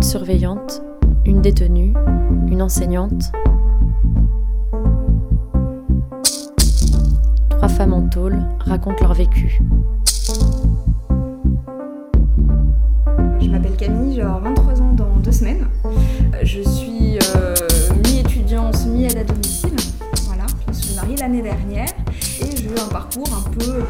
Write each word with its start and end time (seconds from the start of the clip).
une 0.00 0.06
surveillante, 0.06 0.80
une 1.26 1.42
détenue, 1.42 1.92
une 2.50 2.62
enseignante. 2.62 3.32
Trois 7.50 7.68
femmes 7.68 7.92
en 7.92 8.08
tôle 8.08 8.38
racontent 8.60 8.96
leur 9.02 9.12
vécu. 9.12 9.60
Je 13.40 13.48
m'appelle 13.50 13.76
Camille, 13.76 14.14
j'ai 14.14 14.22
23 14.22 14.80
ans 14.80 14.92
dans 14.94 15.16
deux 15.22 15.32
semaines. 15.32 15.66
Je 16.42 16.62
suis 16.62 17.18
euh, 17.36 17.54
mi-étudiante, 18.06 18.86
mi-aide 18.86 19.18
à 19.18 19.24
domicile. 19.24 19.76
Voilà, 20.24 20.46
je 20.64 20.68
me 20.68 20.72
suis 20.72 20.94
mariée 20.94 21.16
l'année 21.16 21.42
dernière 21.42 21.90
et 22.40 22.56
j'ai 22.56 22.64
eu 22.64 22.78
un 22.82 22.88
parcours 22.88 23.28
un 23.36 23.50
peu. 23.50 23.84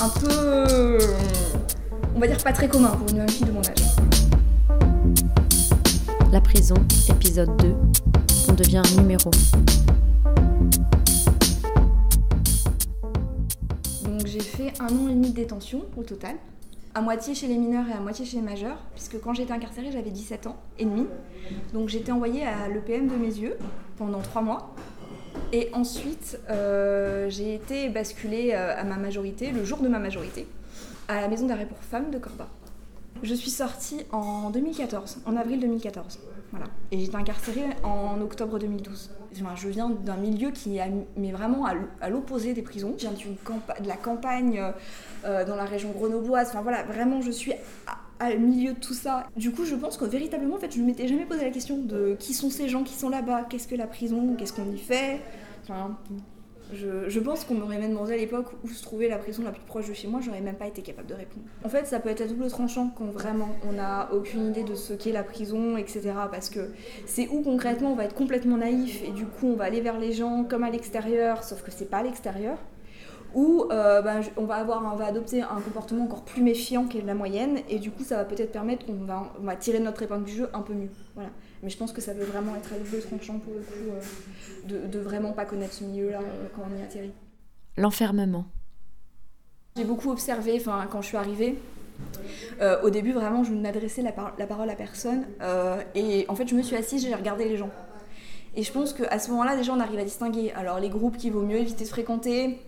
un 0.00 0.08
peu. 0.08 0.98
on 2.14 2.18
va 2.18 2.26
dire 2.26 2.38
pas 2.42 2.52
très 2.54 2.66
commun 2.66 2.92
pour 2.92 3.14
une 3.14 3.28
fille 3.28 3.44
de 3.44 3.52
épisode 7.08 7.56
2. 7.58 7.74
On 8.48 8.52
devient 8.54 8.82
un 8.84 9.00
numéro. 9.00 9.30
Donc 14.04 14.26
j'ai 14.26 14.40
fait 14.40 14.72
un 14.80 14.86
an 14.86 15.08
et 15.08 15.14
demi 15.14 15.30
de 15.30 15.34
détention 15.36 15.84
au 15.96 16.02
total. 16.02 16.34
À 16.94 17.02
moitié 17.02 17.34
chez 17.34 17.46
les 17.46 17.56
mineurs 17.56 17.84
et 17.88 17.92
à 17.92 18.00
moitié 18.00 18.24
chez 18.24 18.38
les 18.38 18.42
majeurs, 18.42 18.78
puisque 18.94 19.20
quand 19.20 19.34
j'étais 19.34 19.52
incarcérée, 19.52 19.92
j'avais 19.92 20.10
17 20.10 20.48
ans 20.48 20.56
et 20.78 20.84
demi. 20.84 21.06
Donc 21.72 21.88
j'étais 21.88 22.10
envoyée 22.10 22.44
à 22.44 22.68
l'EPM 22.68 23.06
de 23.06 23.16
mes 23.16 23.26
yeux 23.26 23.56
pendant 23.96 24.20
trois 24.20 24.42
mois. 24.42 24.74
Et 25.52 25.70
ensuite, 25.72 26.40
euh, 26.50 27.28
j'ai 27.28 27.54
été 27.54 27.90
basculée 27.90 28.52
euh, 28.54 28.76
à 28.76 28.82
ma 28.82 28.96
majorité, 28.96 29.52
le 29.52 29.64
jour 29.64 29.78
de 29.78 29.88
ma 29.88 29.98
majorité, 29.98 30.48
à 31.06 31.20
la 31.20 31.28
maison 31.28 31.46
d'arrêt 31.46 31.66
pour 31.66 31.78
femmes 31.78 32.10
de 32.10 32.18
Corba. 32.18 32.48
Je 33.22 33.34
suis 33.34 33.50
sortie 33.50 34.00
en 34.10 34.50
2014, 34.50 35.18
en 35.26 35.36
avril 35.36 35.60
2014. 35.60 36.18
Voilà. 36.50 36.66
Et 36.92 37.00
j'étais 37.00 37.16
incarcérée 37.16 37.64
en 37.82 38.20
octobre 38.20 38.58
2012. 38.58 39.10
Enfin, 39.40 39.54
je 39.56 39.68
viens 39.68 39.90
d'un 39.90 40.16
milieu 40.16 40.50
qui 40.50 40.78
est 40.78 41.32
vraiment 41.32 41.66
à 42.00 42.08
l'opposé 42.08 42.54
des 42.54 42.62
prisons. 42.62 42.94
Je 42.96 43.08
viens 43.08 43.12
de 43.12 43.88
la 43.88 43.96
campagne 43.96 44.62
euh, 45.24 45.44
dans 45.44 45.56
la 45.56 45.64
région 45.64 45.90
grenobloise. 45.90 46.48
Enfin 46.48 46.62
voilà, 46.62 46.84
vraiment, 46.84 47.20
je 47.20 47.30
suis 47.30 47.52
à, 48.20 48.34
milieu 48.34 48.72
de 48.72 48.78
tout 48.78 48.94
ça. 48.94 49.26
Du 49.36 49.50
coup, 49.50 49.64
je 49.64 49.74
pense 49.74 49.96
que 49.96 50.04
véritablement, 50.04 50.56
en 50.56 50.58
fait, 50.58 50.72
je 50.72 50.80
ne 50.80 50.86
m'étais 50.86 51.08
jamais 51.08 51.26
posé 51.26 51.44
la 51.44 51.50
question 51.50 51.78
de 51.78 52.16
qui 52.18 52.32
sont 52.32 52.50
ces 52.50 52.68
gens 52.68 52.82
qui 52.82 52.94
sont 52.94 53.08
là-bas, 53.08 53.44
qu'est-ce 53.50 53.68
que 53.68 53.74
la 53.74 53.86
prison, 53.86 54.34
qu'est-ce 54.38 54.52
qu'on 54.52 54.70
y 54.70 54.78
fait? 54.78 55.20
Je, 56.72 57.20
pense 57.20 57.44
qu'on 57.44 57.54
m'aurait 57.54 57.78
même 57.78 57.90
demandé 57.90 58.14
à 58.14 58.16
l'époque 58.16 58.46
où 58.64 58.68
se 58.68 58.82
trouvait 58.82 59.08
la 59.08 59.18
prison 59.18 59.42
la 59.44 59.52
plus 59.52 59.62
proche 59.62 59.88
de 59.88 59.94
chez 59.94 60.08
moi, 60.08 60.20
j'aurais 60.22 60.40
même 60.40 60.56
pas 60.56 60.66
été 60.66 60.82
capable 60.82 61.08
de 61.08 61.14
répondre. 61.14 61.46
En 61.64 61.68
fait, 61.68 61.86
ça 61.86 62.00
peut 62.00 62.08
être 62.08 62.22
à 62.22 62.26
double 62.26 62.48
tranchant 62.48 62.92
quand 62.96 63.06
vraiment 63.06 63.48
on 63.68 63.72
n'a 63.72 64.08
aucune 64.12 64.48
idée 64.48 64.64
de 64.64 64.74
ce 64.74 64.92
qu'est 64.92 65.12
la 65.12 65.22
prison, 65.22 65.76
etc. 65.76 66.12
Parce 66.30 66.50
que 66.50 66.70
c'est 67.06 67.28
où 67.28 67.42
concrètement 67.42 67.92
on 67.92 67.94
va 67.94 68.04
être 68.04 68.14
complètement 68.14 68.56
naïf 68.56 69.02
et 69.06 69.12
du 69.12 69.26
coup 69.26 69.48
on 69.48 69.56
va 69.56 69.64
aller 69.64 69.80
vers 69.80 69.98
les 69.98 70.12
gens 70.12 70.44
comme 70.44 70.64
à 70.64 70.70
l'extérieur, 70.70 71.44
sauf 71.44 71.62
que 71.62 71.70
c'est 71.70 71.90
pas 71.90 71.98
à 71.98 72.02
l'extérieur 72.02 72.58
ou 73.34 73.66
euh, 73.70 74.00
ben, 74.00 74.22
on, 74.36 74.44
va 74.44 74.56
avoir, 74.56 74.90
on 74.92 74.96
va 74.96 75.06
adopter 75.06 75.42
un 75.42 75.60
comportement 75.60 76.04
encore 76.04 76.24
plus 76.24 76.42
méfiant 76.42 76.86
qu'est 76.86 77.02
la 77.02 77.14
moyenne, 77.14 77.58
et 77.68 77.78
du 77.78 77.90
coup 77.90 78.02
ça 78.02 78.16
va 78.16 78.24
peut-être 78.24 78.50
permettre 78.50 78.86
qu'on 78.86 79.04
va, 79.04 79.30
on 79.38 79.44
va 79.44 79.56
tirer 79.56 79.78
notre 79.78 80.02
épingle 80.02 80.24
du 80.24 80.32
jeu 80.32 80.48
un 80.54 80.62
peu 80.62 80.72
mieux. 80.72 80.88
Voilà. 81.14 81.30
Mais 81.66 81.70
je 81.70 81.78
pense 81.78 81.90
que 81.90 82.00
ça 82.00 82.14
veut 82.14 82.24
vraiment 82.24 82.54
être 82.54 82.72
à 82.72 82.78
double 82.78 83.02
tranchant 83.02 83.40
pour 83.40 83.52
le 83.52 83.58
coup, 83.60 83.90
euh, 83.90 84.00
de, 84.68 84.86
de, 84.86 85.00
vraiment 85.00 85.32
pas 85.32 85.44
connaître 85.44 85.74
ce 85.74 85.82
milieu-là 85.82 86.20
euh, 86.20 86.46
quand 86.54 86.62
on 86.72 86.78
y 86.78 86.80
atterrit. 86.80 87.10
L'enfermement. 87.76 88.46
J'ai 89.76 89.82
beaucoup 89.82 90.12
observé 90.12 90.62
quand 90.64 91.02
je 91.02 91.06
suis 91.08 91.16
arrivée. 91.16 91.58
au 92.84 92.90
début, 92.90 93.10
vraiment, 93.10 93.42
je 93.42 93.52
n'adressais 93.52 94.00
la, 94.00 94.14
la, 94.38 94.46
parole 94.46 94.70
à 94.70 94.76
personne. 94.76 95.24
et 95.96 96.24
en 96.28 96.36
fait, 96.36 96.46
je 96.46 96.54
me 96.54 96.62
suis 96.62 96.76
assise, 96.76 97.02
j'ai 97.02 97.12
regardé 97.12 97.48
les 97.48 97.56
gens. 97.56 97.70
Et 98.54 98.62
je 98.62 98.70
pense 98.72 98.92
qu'à 98.92 99.18
ce 99.18 99.28
moment-là, 99.32 99.56
déjà, 99.56 99.72
on 99.72 99.80
arrive 99.80 99.98
à 99.98 100.04
distinguer. 100.04 100.52
Alors, 100.52 100.78
les 100.78 100.88
groupes 100.88 101.16
qu'il 101.16 101.32
vaut 101.32 101.42
mieux 101.42 101.58
éviter 101.58 101.82
de 101.82 101.90
fréquenter, 101.90 102.60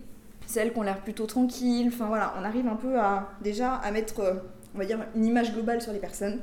celles 0.45 0.73
qui 0.73 0.79
ont 0.79 0.83
l'air 0.83 0.99
plutôt 0.99 1.25
tranquilles. 1.25 1.87
Enfin 1.87 2.07
voilà, 2.07 2.33
on 2.37 2.43
arrive 2.43 2.67
un 2.67 2.75
peu 2.75 2.99
à 2.99 3.29
déjà 3.41 3.75
à 3.75 3.91
mettre, 3.91 4.19
euh, 4.19 4.33
on 4.75 4.79
va 4.79 4.85
dire, 4.85 4.99
une 5.15 5.25
image 5.25 5.53
globale 5.53 5.81
sur 5.81 5.93
les 5.93 5.99
personnes. 5.99 6.39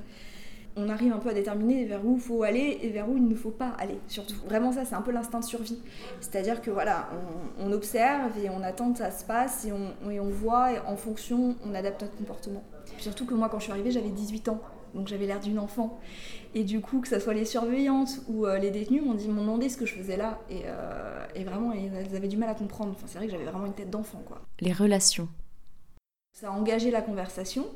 On 0.76 0.88
arrive 0.88 1.12
un 1.12 1.19
peu 1.19 1.31
à 1.31 1.34
déterminer 1.34 1.84
vers 1.84 2.04
où 2.04 2.16
il 2.16 2.20
faut 2.20 2.42
aller 2.42 2.78
et 2.82 2.91
vers 2.91 3.09
où 3.09 3.16
il 3.16 3.26
ne 3.26 3.34
faut 3.34 3.50
pas 3.50 3.72
aller, 3.78 3.98
surtout. 4.09 4.37
Vraiment, 4.47 4.72
ça, 4.72 4.84
c'est 4.84 4.94
un 4.94 5.03
peu 5.03 5.10
l'instinct 5.10 5.41
de 5.41 5.44
survie. 5.44 5.78
C'est-à-dire 6.20 6.60
que 6.60 6.70
voilà, 6.70 7.09
on, 7.59 7.72
observe 7.72 8.32
et 8.42 8.50
on 8.50 8.62
attend 8.62 8.92
que 8.92 8.98
ça 8.98 9.10
se 9.10 9.25
passe 9.25 9.64
et 9.64 9.72
on, 9.72 10.28
voit 10.28 10.72
et 10.72 10.78
en 10.81 10.97
fonction, 10.97 11.56
on 11.64 11.75
adapte 11.75 12.03
notre 12.03 12.16
comportement. 12.16 12.62
Surtout 12.98 13.25
que 13.25 13.34
moi, 13.34 13.48
quand 13.48 13.59
je 13.59 13.64
suis 13.64 13.72
arrivée, 13.72 13.91
j'avais 13.91 14.10
18 14.10 14.48
ans 14.48 14.60
donc 14.97 15.09
j'avais 15.09 15.26
l'air 15.26 15.41
d'une 15.41 15.59
enfant. 15.59 15.98
Et 16.54 16.64
du 16.64 16.81
coup, 16.81 17.00
que 17.00 17.08
ce 17.08 17.19
soit 17.20 17.34
les 17.34 17.44
surveillantes 17.44 18.20
ou 18.28 18.47
euh, 18.47 18.58
les 18.58 18.70
dit, 18.70 19.00
m'ont 19.00 19.14
demandé 19.14 19.69
ce 19.69 19.76
que 19.76 19.87
je 19.87 19.94
faisais 19.94 20.16
là, 20.16 20.41
et, 20.50 20.62
euh, 20.64 21.26
et 21.34 21.44
vraiment, 21.44 21.72
elles 21.72 22.16
avaient 22.16 22.28
du 22.28 22.37
mal 22.37 22.48
à 22.48 22.54
comprendre. 22.54 22.93
Enfin, 22.93 23.06
c'est 23.06 23.19
vrai 23.19 23.26
que 23.26 23.32
j'avais 23.32 23.44
vraiment 23.44 23.66
une 23.66 23.75
tête 23.75 23.91
d'enfant, 23.91 24.22
quoi. 24.26 24.41
Les 24.60 24.72
relations. 24.72 25.28
Ça 26.39 26.49
a 26.49 26.51
engagé 26.51 26.91
la 26.91 27.01
conversation. 27.01 27.67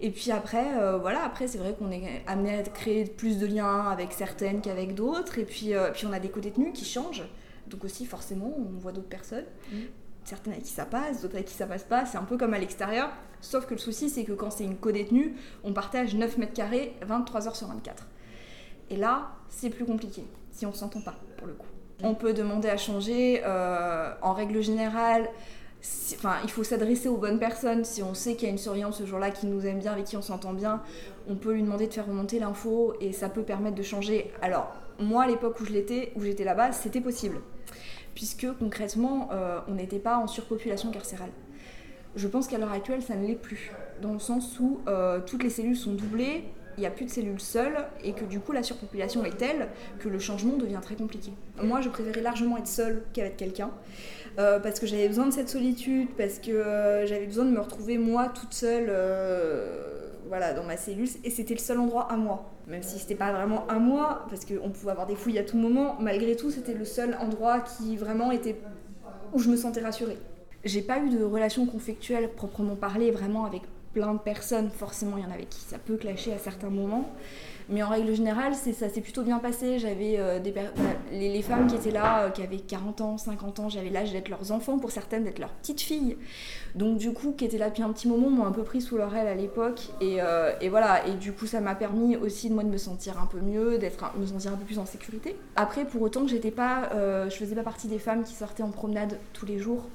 Et 0.00 0.10
puis 0.10 0.32
après, 0.32 0.78
euh, 0.80 0.98
voilà, 0.98 1.22
après 1.22 1.46
c'est 1.46 1.58
vrai 1.58 1.76
qu'on 1.78 1.92
est 1.92 2.24
amené 2.26 2.58
à 2.58 2.62
créer 2.62 3.04
plus 3.04 3.38
de 3.38 3.46
liens 3.46 3.88
avec 3.88 4.12
certaines 4.12 4.60
qu'avec 4.60 4.96
d'autres. 4.96 5.38
Et 5.38 5.44
puis, 5.44 5.74
puis 5.92 6.06
on 6.06 6.12
a 6.12 6.18
des 6.18 6.28
co-détenus 6.28 6.72
qui 6.74 6.84
changent. 6.84 7.22
Donc 7.68 7.84
aussi, 7.84 8.06
forcément, 8.06 8.52
on 8.58 8.78
voit 8.80 8.90
d'autres 8.90 9.08
personnes. 9.08 9.46
Mmh 9.72 9.76
certaines 10.24 10.52
avec 10.52 10.64
qui 10.64 10.72
ça 10.72 10.84
passe, 10.84 11.22
d'autres 11.22 11.34
avec 11.34 11.46
qui 11.46 11.54
ça 11.54 11.66
passe 11.66 11.84
pas. 11.84 12.06
C'est 12.06 12.18
un 12.18 12.24
peu 12.24 12.36
comme 12.36 12.54
à 12.54 12.58
l'extérieur. 12.58 13.10
Sauf 13.40 13.66
que 13.66 13.74
le 13.74 13.80
souci, 13.80 14.10
c'est 14.10 14.24
que 14.24 14.32
quand 14.32 14.50
c'est 14.50 14.64
une 14.64 14.76
co-détenue, 14.76 15.34
on 15.64 15.72
partage 15.72 16.14
9 16.14 16.38
mètres 16.38 16.52
carrés 16.52 16.94
23 17.02 17.48
heures 17.48 17.56
sur 17.56 17.68
24. 17.68 18.06
Et 18.90 18.96
là, 18.96 19.30
c'est 19.48 19.70
plus 19.70 19.84
compliqué, 19.84 20.24
si 20.52 20.66
on 20.66 20.72
s'entend 20.72 21.00
pas, 21.00 21.16
pour 21.36 21.46
le 21.46 21.54
coup. 21.54 21.66
On 22.02 22.14
peut 22.14 22.32
demander 22.32 22.68
à 22.68 22.76
changer. 22.76 23.42
Euh, 23.44 24.12
en 24.22 24.32
règle 24.32 24.62
générale, 24.62 25.28
il 26.42 26.50
faut 26.50 26.64
s'adresser 26.64 27.08
aux 27.08 27.16
bonnes 27.16 27.38
personnes. 27.38 27.84
Si 27.84 28.02
on 28.02 28.14
sait 28.14 28.34
qu'il 28.34 28.44
y 28.44 28.50
a 28.50 28.52
une 28.52 28.58
surveillance 28.58 28.98
ce 28.98 29.06
jour-là 29.06 29.30
qui 29.30 29.46
nous 29.46 29.66
aime 29.66 29.78
bien, 29.78 29.92
avec 29.92 30.04
qui 30.04 30.16
on 30.16 30.22
s'entend 30.22 30.52
bien, 30.52 30.82
on 31.28 31.36
peut 31.36 31.52
lui 31.52 31.62
demander 31.62 31.86
de 31.86 31.92
faire 31.92 32.06
remonter 32.06 32.38
l'info 32.38 32.94
et 33.00 33.12
ça 33.12 33.28
peut 33.28 33.42
permettre 33.42 33.76
de 33.76 33.82
changer. 33.82 34.30
Alors, 34.42 34.72
moi, 34.98 35.24
à 35.24 35.26
l'époque 35.26 35.58
où 35.60 35.64
je 35.64 35.72
l'étais, 35.72 36.12
où 36.16 36.22
j'étais 36.22 36.44
là-bas, 36.44 36.72
c'était 36.72 37.00
possible 37.00 37.38
puisque 38.14 38.46
concrètement, 38.58 39.28
euh, 39.32 39.60
on 39.68 39.74
n'était 39.74 39.98
pas 39.98 40.18
en 40.18 40.26
surpopulation 40.26 40.90
carcérale. 40.90 41.30
Je 42.16 42.26
pense 42.26 42.48
qu'à 42.48 42.58
l'heure 42.58 42.72
actuelle, 42.72 43.02
ça 43.02 43.14
ne 43.14 43.26
l'est 43.26 43.34
plus, 43.34 43.70
dans 44.02 44.12
le 44.12 44.18
sens 44.18 44.58
où 44.58 44.80
euh, 44.88 45.20
toutes 45.24 45.42
les 45.42 45.50
cellules 45.50 45.76
sont 45.76 45.92
doublées, 45.92 46.44
il 46.76 46.80
n'y 46.80 46.86
a 46.86 46.90
plus 46.90 47.04
de 47.04 47.10
cellules 47.10 47.40
seules, 47.40 47.76
et 48.02 48.12
que 48.12 48.24
du 48.24 48.40
coup, 48.40 48.52
la 48.52 48.62
surpopulation 48.62 49.24
est 49.24 49.36
telle 49.36 49.68
que 50.00 50.08
le 50.08 50.18
changement 50.18 50.56
devient 50.56 50.80
très 50.82 50.96
compliqué. 50.96 51.32
Moi, 51.62 51.80
je 51.80 51.88
préférais 51.88 52.22
largement 52.22 52.56
être 52.56 52.66
seule 52.66 53.04
qu'avec 53.12 53.36
quelqu'un. 53.36 53.70
Euh, 54.38 54.60
parce 54.60 54.78
que 54.78 54.86
j'avais 54.86 55.08
besoin 55.08 55.26
de 55.26 55.32
cette 55.32 55.48
solitude, 55.48 56.08
parce 56.16 56.38
que 56.38 57.04
j'avais 57.06 57.26
besoin 57.26 57.44
de 57.44 57.50
me 57.50 57.60
retrouver 57.60 57.98
moi 57.98 58.28
toute 58.28 58.54
seule 58.54 58.90
voilà, 60.28 60.52
dans 60.54 60.62
ma 60.62 60.76
cellule, 60.76 61.08
et 61.24 61.30
c'était 61.30 61.54
le 61.54 61.60
seul 61.60 61.78
endroit 61.80 62.10
à 62.10 62.16
moi. 62.16 62.52
Même 62.68 62.84
si 62.84 63.00
c'était 63.00 63.16
pas 63.16 63.32
vraiment 63.32 63.66
à 63.66 63.80
moi, 63.80 64.26
parce 64.30 64.44
qu'on 64.44 64.70
pouvait 64.70 64.92
avoir 64.92 65.08
des 65.08 65.16
fouilles 65.16 65.40
à 65.40 65.42
tout 65.42 65.56
moment, 65.56 65.96
malgré 65.98 66.36
tout, 66.36 66.52
c'était 66.52 66.72
le 66.72 66.84
seul 66.84 67.16
endroit 67.20 67.58
qui 67.60 67.96
vraiment 67.96 68.30
était 68.30 68.56
où 69.32 69.40
je 69.40 69.50
me 69.50 69.56
sentais 69.56 69.80
rassurée. 69.80 70.18
J'ai 70.64 70.82
pas 70.82 71.00
eu 71.00 71.08
de 71.08 71.24
relation 71.24 71.66
conflictuelle 71.66 72.28
proprement 72.30 72.76
parlée, 72.76 73.10
vraiment 73.10 73.44
avec 73.44 73.62
plein 73.92 74.14
de 74.14 74.20
personnes. 74.20 74.70
Forcément, 74.70 75.16
il 75.16 75.24
y 75.24 75.26
en 75.26 75.32
avait 75.32 75.46
qui 75.46 75.60
ça 75.60 75.78
peut 75.78 75.96
clasher 75.96 76.32
à 76.32 76.38
certains 76.38 76.70
moments. 76.70 77.10
Mais 77.70 77.84
en 77.84 77.88
règle 77.88 78.12
générale, 78.12 78.52
ça 78.54 78.88
s'est 78.88 79.00
plutôt 79.00 79.22
bien 79.22 79.38
passé. 79.38 79.78
J'avais 79.78 80.18
euh, 80.18 80.40
des 80.40 80.52
les, 81.12 81.40
femmes 81.42 81.68
qui 81.68 81.76
étaient 81.76 81.92
là, 81.92 82.24
euh, 82.24 82.30
qui 82.30 82.42
avaient 82.42 82.58
40 82.58 83.00
ans, 83.00 83.16
50 83.16 83.60
ans, 83.60 83.68
j'avais 83.68 83.90
l'âge 83.90 84.10
d'être 84.10 84.28
leurs 84.28 84.50
enfants, 84.50 84.78
pour 84.78 84.90
certaines 84.90 85.22
d'être 85.22 85.38
leurs 85.38 85.52
petites 85.52 85.80
filles. 85.80 86.16
Donc 86.74 86.98
du 86.98 87.12
coup, 87.12 87.32
qui 87.32 87.44
étaient 87.44 87.58
là 87.58 87.68
depuis 87.68 87.84
un 87.84 87.92
petit 87.92 88.08
moment, 88.08 88.28
m'ont 88.28 88.44
un 88.44 88.50
peu 88.50 88.64
pris 88.64 88.80
sous 88.80 88.96
leur 88.96 89.14
aile 89.14 89.28
à 89.28 89.36
l'époque. 89.36 89.82
Et, 90.00 90.16
euh, 90.20 90.52
voilà, 90.68 91.06
et 91.06 91.14
du 91.14 91.32
coup, 91.32 91.46
ça 91.46 91.60
m'a 91.60 91.76
permis 91.76 92.16
aussi 92.16 92.48
de 92.48 92.54
moi 92.54 92.64
de 92.64 92.70
me 92.70 92.76
sentir 92.76 93.22
un 93.22 93.26
peu 93.26 93.38
mieux, 93.38 93.78
d'être 93.78 93.98
me 94.18 94.26
sentir 94.26 94.52
un 94.52 94.56
peu 94.56 94.64
plus 94.64 94.80
en 94.80 94.86
sécurité. 94.86 95.36
Après, 95.54 95.84
pour 95.84 96.02
autant, 96.02 96.26
j'étais 96.26 96.50
pas, 96.50 96.90
je 97.28 97.34
faisais 97.34 97.54
pas 97.54 97.62
partie 97.62 97.86
des 97.86 98.00
femmes 98.00 98.24
qui 98.24 98.34
sortaient 98.34 98.64
en 98.64 98.70
promenade 98.70 99.16
tous 99.32 99.46
les 99.46 99.58
jours, 99.60 99.88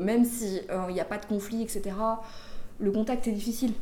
même 0.00 0.24
si 0.24 0.60
il 0.88 0.94
n'y 0.94 1.00
a 1.00 1.04
pas 1.04 1.18
de 1.18 1.26
conflit, 1.26 1.62
etc. 1.62 1.94
Le 2.80 2.90
contact 2.90 3.28
est 3.28 3.32
difficile 3.32 3.72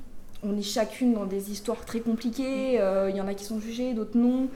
on 0.42 0.56
est 0.56 0.62
chacune 0.62 1.14
dans 1.14 1.26
des 1.26 1.50
histoires 1.50 1.84
très 1.84 2.00
compliquées, 2.00 2.74
il 2.74 2.80
euh, 2.80 3.10
y 3.10 3.20
en 3.20 3.28
a 3.28 3.34
qui 3.34 3.44
sont 3.44 3.60
jugées, 3.60 3.94
d'autres 3.94 4.18
non. 4.18 4.48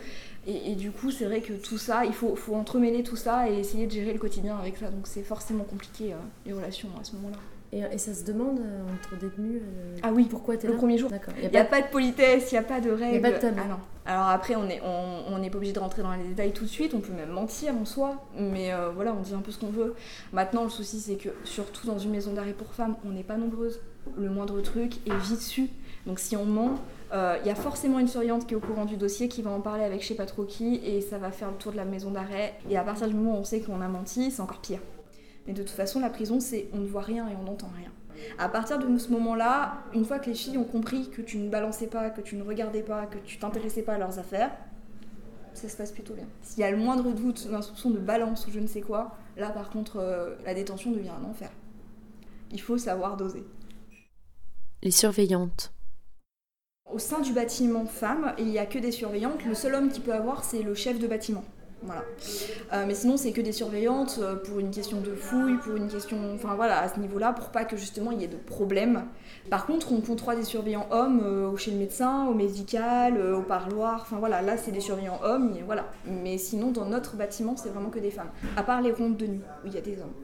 Et, 0.47 0.75
du 0.75 0.91
coup, 0.91 1.11
c'est 1.11 1.27
vrai 1.27 1.43
que 1.43 1.53
tout 1.53 1.77
ça, 1.77 2.05
il 2.07 2.15
faut, 2.15 2.35
entremêler 2.55 3.03
tout 3.03 3.17
ça 3.17 3.49
et 3.49 3.59
essayer 3.59 3.87
de 3.87 3.93
gérer 3.93 4.13
le 4.13 4.19
quotidien 4.19 4.57
avec 4.57 4.79
ça. 4.79 4.89
Donc 4.89 5.07
c'est 5.07 5.23
forcément 5.23 5.65
compliqué, 5.65 6.13
euh, 6.13 6.17
les 6.47 6.53
relations 6.53 6.89
à 6.99 7.05
ce 7.05 7.15
moment-là. 7.17 7.37
Et, 7.73 7.99
ça 7.99 8.15
se 8.15 8.25
demande 8.25 8.59
euh, 8.59 8.83
entre 8.93 9.21
détenus 9.21 9.63
Ah 10.03 10.11
oui, 10.13 10.27
pourquoi 10.29 10.55
es 10.55 10.67
Le 10.67 10.77
premier 10.77 10.99
jour. 10.99 11.11
Il 11.43 11.51
n'y 11.51 11.57
a, 11.57 11.65
pas 11.65 11.83
de 11.83 11.87
politesse, 11.89 12.51
il 12.51 12.55
n'y 12.55 12.59
a 12.59 12.63
pas 12.63 12.81
de 12.81 12.91
règles. 12.91 13.17
Il 13.17 13.21
n'y 13.21 13.27
a 13.27 13.31
pas 13.31 13.37
de 13.37 13.41
tabou. 13.41 13.61
Ah 13.63 13.69
non. 13.69 13.79
Alors 14.07 14.29
après, 14.29 14.57
on 14.57 14.65
n'est 14.65 14.81
on, 14.83 15.39
n'est 15.39 15.51
pas 15.51 15.59
obligé 15.59 15.73
de 15.73 15.79
rentrer 15.79 16.03
dans 16.03 16.13
les 16.13 16.25
détails 16.25 16.53
tout 16.53 16.65
de 16.65 16.71
suite, 16.71 16.95
on 16.95 17.01
peut 17.01 17.13
même 17.13 17.31
mentir 17.31 17.77
en 17.77 17.85
soi, 17.85 18.27
mais 18.37 18.73
euh, 18.73 18.91
voilà, 18.91 19.15
on 19.15 19.21
dit 19.21 19.35
un 19.35 19.41
peu 19.41 19.53
ce 19.53 19.59
qu'on 19.59 19.71
veut. 19.71 19.95
Maintenant, 20.33 20.65
le 20.65 20.71
souci, 20.71 20.99
c'est 20.99 21.17
que 21.17 21.29
surtout 21.45 21.87
dans 21.87 21.99
une 21.99 22.11
maison 22.11 22.33
d'arrêt 22.33 22.55
pour 22.55 22.75
femmes, 22.75 22.97
on 23.05 23.11
n'est 23.11 23.23
pas 23.23 23.37
nombreuses. 23.37 23.81
Le 24.17 24.31
moindre 24.31 24.61
truc 24.61 24.97
est 25.07 25.17
vite 25.17 25.41
su. 25.41 25.69
Donc 26.07 26.19
si 26.19 26.37
on 26.37 26.45
ment, 26.45 26.75
il 27.13 27.17
euh, 27.17 27.37
y 27.45 27.51
a 27.51 27.55
forcément 27.55 27.99
une 27.99 28.09
surveillante 28.09 28.47
qui 28.47 28.55
est 28.55 28.57
au 28.57 28.61
courant 28.61 28.85
du 28.85 28.97
dossier, 28.97 29.29
qui 29.29 29.43
va 29.43 29.51
en 29.51 29.61
parler 29.61 29.85
avec 29.85 30.03
je 30.03 30.09
sais 30.09 30.15
pas 30.15 30.27
trop 30.27 30.45
qui, 30.45 30.77
et 30.77 31.01
ça 31.01 31.19
va 31.19 31.31
faire 31.31 31.51
le 31.51 31.57
tour 31.57 31.73
de 31.73 31.77
la 31.77 31.85
maison 31.85 32.11
d'arrêt. 32.11 32.55
Et 32.71 32.77
à 32.77 32.83
partir 32.85 33.09
du 33.09 33.15
moment 33.15 33.37
où 33.37 33.41
on 33.41 33.45
sait 33.45 33.61
qu'on 33.61 33.81
a 33.81 33.89
menti, 33.89 34.31
c'est 34.31 34.41
encore 34.41 34.61
pire. 34.61 34.81
Mais 35.47 35.53
de 35.53 35.63
toute 35.63 35.71
façon, 35.71 36.01
la 36.01 36.11
prison, 36.11 36.41
c'est 36.41 36.69
on 36.73 36.79
ne 36.79 36.87
voit 36.87 37.03
rien 37.03 37.29
et 37.29 37.33
on 37.41 37.45
n'entend 37.45 37.71
rien. 37.77 37.91
À 38.39 38.49
partir 38.49 38.79
de 38.79 38.99
ce 38.99 39.11
moment-là, 39.13 39.83
une 39.95 40.05
fois 40.05 40.19
que 40.19 40.27
les 40.27 40.35
filles 40.35 40.59
ont 40.59 40.65
compris 40.65 41.09
que 41.11 41.23
tu 41.23 41.39
ne 41.39 41.49
balançais 41.49 41.87
pas, 41.87 42.11
que 42.11 42.21
tu 42.21 42.37
ne 42.37 42.43
regardais 42.43 42.83
pas, 42.83 43.07
que 43.07 43.19
tu 43.19 43.39
t'intéressais 43.39 43.83
pas 43.83 43.95
à 43.95 43.99
leurs 43.99 44.19
affaires, 44.19 44.51
ça 45.55 45.69
se 45.69 45.77
passe 45.77 45.91
plutôt 45.91 46.15
bien. 46.15 46.27
S'il 46.43 46.61
y 46.61 46.65
a 46.65 46.71
le 46.71 46.77
moindre 46.77 47.11
doute, 47.13 47.49
un 47.53 47.63
soupçon 47.63 47.91
de 47.91 47.99
balance 47.99 48.47
ou 48.47 48.51
je 48.51 48.61
ne 48.61 48.67
sais 48.67 48.83
quoi, 48.83 49.17
là 49.37 49.51
par 49.51 49.71
contre, 49.71 49.97
euh, 49.99 50.37
la 50.45 50.55
détention 50.55 50.93
devient 50.93 51.11
un 51.11 51.29
enfer. 51.29 51.51
Il 52.53 52.61
faut 52.61 52.79
savoir 52.79 53.17
doser. 53.17 53.45
Les 54.83 54.91
surveillantes. 54.91 55.75
Au 56.91 56.99
sein 56.99 57.21
du 57.21 57.35
bâtiment 57.35 57.85
femme, 57.85 58.35
il 58.39 58.47
n'y 58.47 58.59
a 58.59 58.65
que 58.65 58.79
des 58.79 58.93
surveillantes. 58.93 59.45
Le 59.45 59.53
seul 59.55 59.75
homme 59.75 59.91
qui 59.91 60.01
peut 60.01 60.15
avoir, 60.15 60.43
c'est 60.43 60.63
le 60.63 60.75
chef 60.75 60.99
de 60.99 61.07
bâtiment. 61.07 61.45
Voilà. 61.83 62.03
Euh, 62.73 62.85
mais 62.87 62.95
sinon, 62.95 63.19
c'est 63.19 63.33
que 63.33 63.43
des 63.43 63.53
surveillantes 63.53 64.21
euh, 64.23 64.37
pour 64.37 64.59
une 64.59 64.71
question 64.71 65.03
de 65.03 65.15
fouille, 65.15 65.59
pour 65.59 65.77
une 65.77 65.89
question. 65.89 66.17
Enfin 66.35 66.55
voilà, 66.55 66.81
à 66.81 66.89
ce 66.89 66.99
niveau-là, 66.99 67.35
pour 67.35 67.51
pas 67.51 67.67
que 67.67 67.77
justement 67.77 68.11
il 68.11 68.23
y 68.23 68.25
ait 68.25 68.29
de 68.29 68.37
problème. 68.37 69.05
Par 69.51 69.67
contre, 69.67 69.93
on 69.93 70.01
trois 70.17 70.35
des 70.35 70.45
surveillants 70.45 70.89
hommes 70.91 71.21
euh, 71.25 71.57
chez 71.57 71.73
le 71.73 71.77
médecin, 71.77 72.27
au 72.27 72.33
médical, 72.33 73.21
au 73.21 73.43
parloir. 73.43 74.01
Enfin 74.01 74.17
voilà, 74.19 74.41
là, 74.41 74.57
c'est 74.57 74.73
des 74.73 74.81
surveillants 74.81 75.21
hommes, 75.23 75.55
voilà. 75.67 75.91
Mais 76.07 76.39
sinon, 76.39 76.71
dans 76.71 76.87
notre 76.87 77.17
bâtiment, 77.17 77.55
c'est 77.55 77.69
vraiment 77.69 77.91
que 77.91 77.99
des 77.99 78.11
femmes. 78.11 78.31
À 78.57 78.63
part 78.63 78.81
les 78.81 78.93
rondes 78.93 79.19
de 79.19 79.27
nuit, 79.27 79.43
où 79.63 79.67
il 79.67 79.75
y 79.75 79.79
a 79.79 79.83
des 79.83 79.99
hommes. 80.01 80.15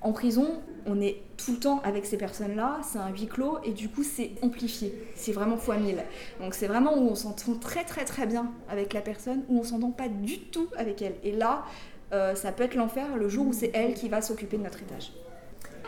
En 0.00 0.12
prison, 0.12 0.60
on 0.86 1.00
est 1.00 1.22
tout 1.36 1.52
le 1.52 1.58
temps 1.58 1.80
avec 1.84 2.06
ces 2.06 2.16
personnes-là, 2.16 2.80
c'est 2.82 2.98
un 2.98 3.10
huis 3.10 3.26
clos 3.26 3.58
et 3.64 3.72
du 3.72 3.88
coup 3.88 4.02
c'est 4.02 4.32
amplifié, 4.42 4.94
c'est 5.14 5.32
vraiment 5.32 5.56
fois 5.56 5.76
mille. 5.76 6.02
Donc 6.40 6.54
c'est 6.54 6.66
vraiment 6.66 6.96
où 6.96 7.08
on 7.08 7.14
s'entend 7.14 7.54
très 7.54 7.84
très 7.84 8.04
très 8.04 8.26
bien 8.26 8.52
avec 8.68 8.92
la 8.92 9.00
personne, 9.00 9.42
où 9.48 9.60
on 9.60 9.64
s'entend 9.64 9.90
pas 9.90 10.08
du 10.08 10.40
tout 10.40 10.66
avec 10.76 11.02
elle. 11.02 11.14
Et 11.22 11.32
là, 11.32 11.64
euh, 12.12 12.34
ça 12.34 12.52
peut 12.52 12.64
être 12.64 12.74
l'enfer 12.74 13.16
le 13.16 13.28
jour 13.28 13.46
où 13.46 13.52
c'est 13.52 13.70
elle 13.74 13.94
qui 13.94 14.08
va 14.08 14.20
s'occuper 14.22 14.58
de 14.58 14.62
notre 14.62 14.82
étage. 14.82 15.12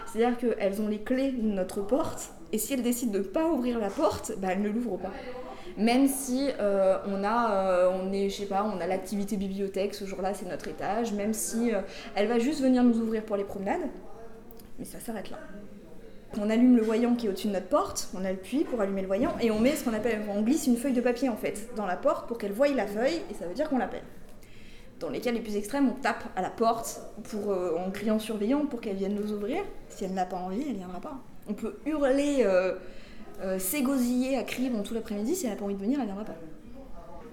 C'est-à-dire 0.06 0.38
qu'elles 0.38 0.80
ont 0.80 0.88
les 0.88 1.00
clés 1.00 1.32
de 1.32 1.42
notre 1.42 1.80
porte 1.80 2.32
et 2.52 2.58
si 2.58 2.74
elles 2.74 2.82
décident 2.82 3.12
de 3.12 3.18
ne 3.18 3.24
pas 3.24 3.48
ouvrir 3.48 3.78
la 3.78 3.90
porte, 3.90 4.32
bah, 4.38 4.48
elles 4.52 4.62
ne 4.62 4.68
l'ouvrent 4.68 4.96
pas 4.96 5.12
même 5.76 6.06
si 6.06 6.48
euh, 6.60 6.98
on 7.06 7.24
a, 7.24 7.52
euh, 7.52 7.90
on 7.92 8.12
est, 8.12 8.28
je 8.30 8.36
sais 8.36 8.46
pas, 8.46 8.64
on 8.64 8.80
a 8.80 8.86
l'activité 8.86 9.36
bibliothèque 9.36 9.94
ce 9.94 10.04
jour-là, 10.04 10.34
c'est 10.34 10.48
notre 10.48 10.68
étage, 10.68 11.12
même 11.12 11.34
si 11.34 11.74
euh, 11.74 11.80
elle 12.14 12.28
va 12.28 12.38
juste 12.38 12.62
venir 12.62 12.82
nous 12.84 12.98
ouvrir 13.00 13.24
pour 13.24 13.36
les 13.36 13.44
promenades, 13.44 13.88
mais 14.78 14.84
ça 14.84 15.00
s'arrête 15.00 15.30
là. 15.30 15.38
On 16.40 16.50
allume 16.50 16.76
le 16.76 16.82
voyant 16.82 17.14
qui 17.14 17.26
est 17.26 17.28
au-dessus 17.28 17.48
de 17.48 17.52
notre 17.52 17.68
porte, 17.68 18.08
on 18.14 18.24
a 18.24 18.32
le 18.32 18.38
puits 18.38 18.64
pour 18.64 18.80
allumer 18.80 19.02
le 19.02 19.06
voyant 19.06 19.36
et 19.40 19.50
on 19.50 19.60
met 19.60 19.72
ce 19.72 19.84
qu'on 19.84 19.94
appelle, 19.94 20.22
on 20.28 20.42
glisse 20.42 20.66
une 20.66 20.76
feuille 20.76 20.92
de 20.92 21.00
papier 21.00 21.28
en 21.28 21.36
fait 21.36 21.68
dans 21.76 21.86
la 21.86 21.96
porte 21.96 22.26
pour 22.26 22.38
qu'elle 22.38 22.52
voie 22.52 22.68
la 22.68 22.86
feuille 22.86 23.20
et 23.30 23.34
ça 23.34 23.46
veut 23.46 23.54
dire 23.54 23.68
qu'on 23.68 23.78
l'appelle. 23.78 24.02
Dans 24.98 25.10
les 25.10 25.20
cas 25.20 25.32
les 25.32 25.40
plus 25.40 25.56
extrêmes, 25.56 25.88
on 25.88 26.00
tape 26.00 26.24
à 26.34 26.42
la 26.42 26.50
porte 26.50 27.00
pour, 27.24 27.50
en 27.50 27.90
criant 27.90 28.18
surveillant 28.18 28.66
pour 28.66 28.80
qu'elle 28.80 28.96
vienne 28.96 29.14
nous 29.14 29.32
ouvrir. 29.32 29.62
Si 29.88 30.04
elle 30.04 30.14
n'a 30.14 30.24
pas 30.24 30.36
envie, 30.36 30.64
elle 30.68 30.76
viendra 30.76 31.00
pas. 31.00 31.16
On 31.48 31.52
peut 31.52 31.76
hurler 31.84 32.46
euh, 33.42 33.58
s'égosiller 33.58 34.36
à 34.36 34.42
crier 34.42 34.70
tout 34.82 34.94
l'après-midi, 34.94 35.34
si 35.34 35.46
elle 35.46 35.52
n'a 35.52 35.56
pas 35.56 35.64
envie 35.64 35.74
de 35.74 35.80
venir, 35.80 35.98
elle 36.00 36.06
viendra 36.06 36.24
pas. 36.24 36.36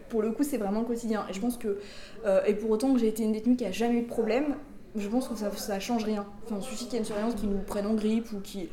Pour 0.10 0.22
le 0.22 0.32
coup, 0.32 0.44
c'est 0.44 0.58
vraiment 0.58 0.82
le 0.82 0.86
quotidien. 0.86 1.26
Et 1.30 1.34
je 1.34 1.40
pense 1.40 1.58
que, 1.58 1.80
euh, 2.26 2.44
et 2.46 2.54
pour 2.54 2.70
autant 2.70 2.94
que 2.94 3.00
j'ai 3.00 3.08
été 3.08 3.24
une 3.24 3.32
détenue 3.32 3.56
qui 3.56 3.66
a 3.66 3.72
jamais 3.72 4.00
eu 4.00 4.02
de 4.02 4.08
problème, 4.08 4.56
je 4.96 5.08
pense 5.08 5.28
que 5.28 5.36
ça, 5.36 5.52
ça 5.52 5.80
change 5.80 6.04
rien. 6.04 6.26
Enfin, 6.44 6.58
il 6.60 6.64
suffit 6.64 6.86
qu'il 6.86 6.94
y 6.94 6.96
ait 6.98 7.00
une 7.00 7.06
surveillance 7.06 7.36
qui 7.36 7.48
nous 7.48 7.60
prenne 7.60 7.86
en 7.86 7.94
grippe 7.94 8.32
ou 8.34 8.40
qui 8.42 8.70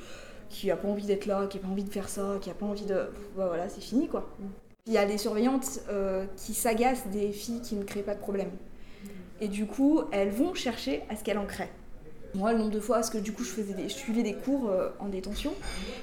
qui 0.48 0.68
pas 0.68 0.88
envie 0.88 1.06
d'être 1.06 1.26
là, 1.26 1.46
qui 1.46 1.58
a 1.58 1.60
pas 1.60 1.68
envie 1.68 1.84
de 1.84 1.90
faire 1.90 2.08
ça, 2.08 2.38
qui 2.40 2.50
a 2.50 2.54
pas 2.54 2.66
envie 2.66 2.86
de, 2.86 3.10
bah, 3.36 3.46
voilà, 3.48 3.68
c'est 3.68 3.82
fini 3.82 4.08
quoi. 4.08 4.28
Il 4.86 4.92
y 4.92 4.98
a 4.98 5.04
des 5.04 5.18
surveillantes 5.18 5.80
euh, 5.90 6.24
qui 6.36 6.54
s'agacent 6.54 7.06
des 7.08 7.32
filles 7.32 7.60
qui 7.60 7.76
ne 7.76 7.84
créent 7.84 8.02
pas 8.02 8.14
de 8.14 8.20
problème. 8.20 8.50
Et 9.40 9.48
du 9.48 9.66
coup, 9.66 10.00
elles 10.10 10.30
vont 10.30 10.54
chercher 10.54 11.02
à 11.10 11.16
ce 11.16 11.22
qu'elles 11.22 11.38
en 11.38 11.46
créent. 11.46 11.70
Moi, 12.34 12.52
le 12.52 12.58
nombre 12.58 12.70
de 12.70 12.80
fois, 12.80 12.96
parce 12.96 13.10
que 13.10 13.18
du 13.18 13.32
coup, 13.32 13.42
je, 13.42 13.50
faisais 13.50 13.72
des, 13.72 13.88
je 13.88 13.94
suivais 13.94 14.22
des 14.22 14.34
cours 14.34 14.68
euh, 14.68 14.90
en 15.00 15.08
détention, 15.08 15.52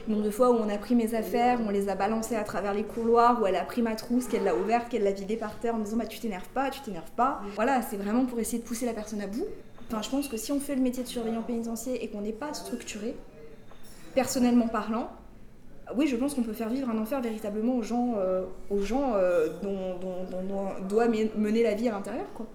le 0.08 0.14
nombre 0.14 0.26
de 0.26 0.32
fois 0.32 0.50
où 0.50 0.56
on 0.56 0.70
a 0.70 0.78
pris 0.78 0.96
mes 0.96 1.14
affaires, 1.14 1.60
on 1.66 1.70
les 1.70 1.88
a 1.88 1.96
balancées 1.96 2.36
à 2.36 2.44
travers 2.44 2.74
les 2.74 2.84
couloirs, 2.84 3.42
où 3.42 3.46
elle 3.46 3.56
a 3.56 3.64
pris 3.64 3.82
ma 3.82 3.96
trousse, 3.96 4.28
qu'elle 4.28 4.44
l'a 4.44 4.56
ouverte, 4.56 4.90
qu'elle 4.90 5.04
l'a 5.04 5.12
vidée 5.12 5.38
par 5.38 5.60
terre 5.60 5.76
en 5.76 5.78
me 5.78 5.84
disant 5.86 5.98
bah, 5.98 6.08
Tu 6.08 6.20
t'énerves 6.20 6.50
pas, 6.54 6.72
tu 6.72 6.82
t'énerves 6.82 7.12
pas. 7.16 7.42
Voilà, 7.56 7.82
c'est 7.84 7.98
vraiment 7.98 8.26
pour 8.26 8.40
essayer 8.40 8.60
de 8.60 8.64
pousser 8.64 8.86
la 8.86 8.94
personne 8.94 9.22
à 9.22 9.28
bout. 9.28 9.46
Enfin, 9.88 10.02
je 10.02 10.10
pense 10.10 10.28
que 10.28 10.38
si 10.38 10.52
on 10.52 10.60
fait 10.60 10.76
le 10.76 10.82
métier 10.82 11.04
de 11.04 11.08
surveillant 11.08 11.44
pénitentiaire 11.44 11.98
et 12.02 12.10
qu'on 12.10 12.22
n'est 12.22 12.34
pas 12.34 12.54
structuré, 12.54 13.16
personnellement 14.16 14.68
parlant, 14.68 15.12
oui, 15.96 16.08
je 16.08 16.16
pense 16.16 16.34
qu'on 16.34 16.42
peut 16.42 16.54
faire 16.54 16.70
vivre 16.70 16.90
un 16.90 16.98
enfer 16.98 17.22
véritablement 17.22 17.76
aux 17.76 17.84
gens, 17.84 18.16
euh, 18.18 18.46
euh, 18.72 19.50
dont, 19.62 19.96
dont, 20.02 20.88
doit 20.90 21.08
mener 21.08 21.62
la 21.62 21.76
vie 21.76 21.88
à 21.88 21.92
l'intérieur. 21.92 22.26
quoi. 22.34 22.48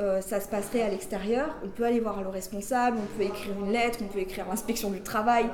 Euh, 0.00 0.20
ça 0.22 0.40
se 0.40 0.48
passerait 0.48 0.80
à 0.80 0.88
l'extérieur, 0.88 1.54
on 1.62 1.68
peut 1.68 1.84
aller 1.84 2.00
voir 2.00 2.22
le 2.22 2.28
responsable, 2.28 2.96
on 2.98 3.18
peut 3.18 3.24
écrire 3.24 3.54
une 3.62 3.70
lettre, 3.70 3.98
on 4.02 4.06
peut 4.06 4.20
écrire 4.20 4.46
l'inspection 4.48 4.90
du 4.90 5.02
travail. 5.02 5.44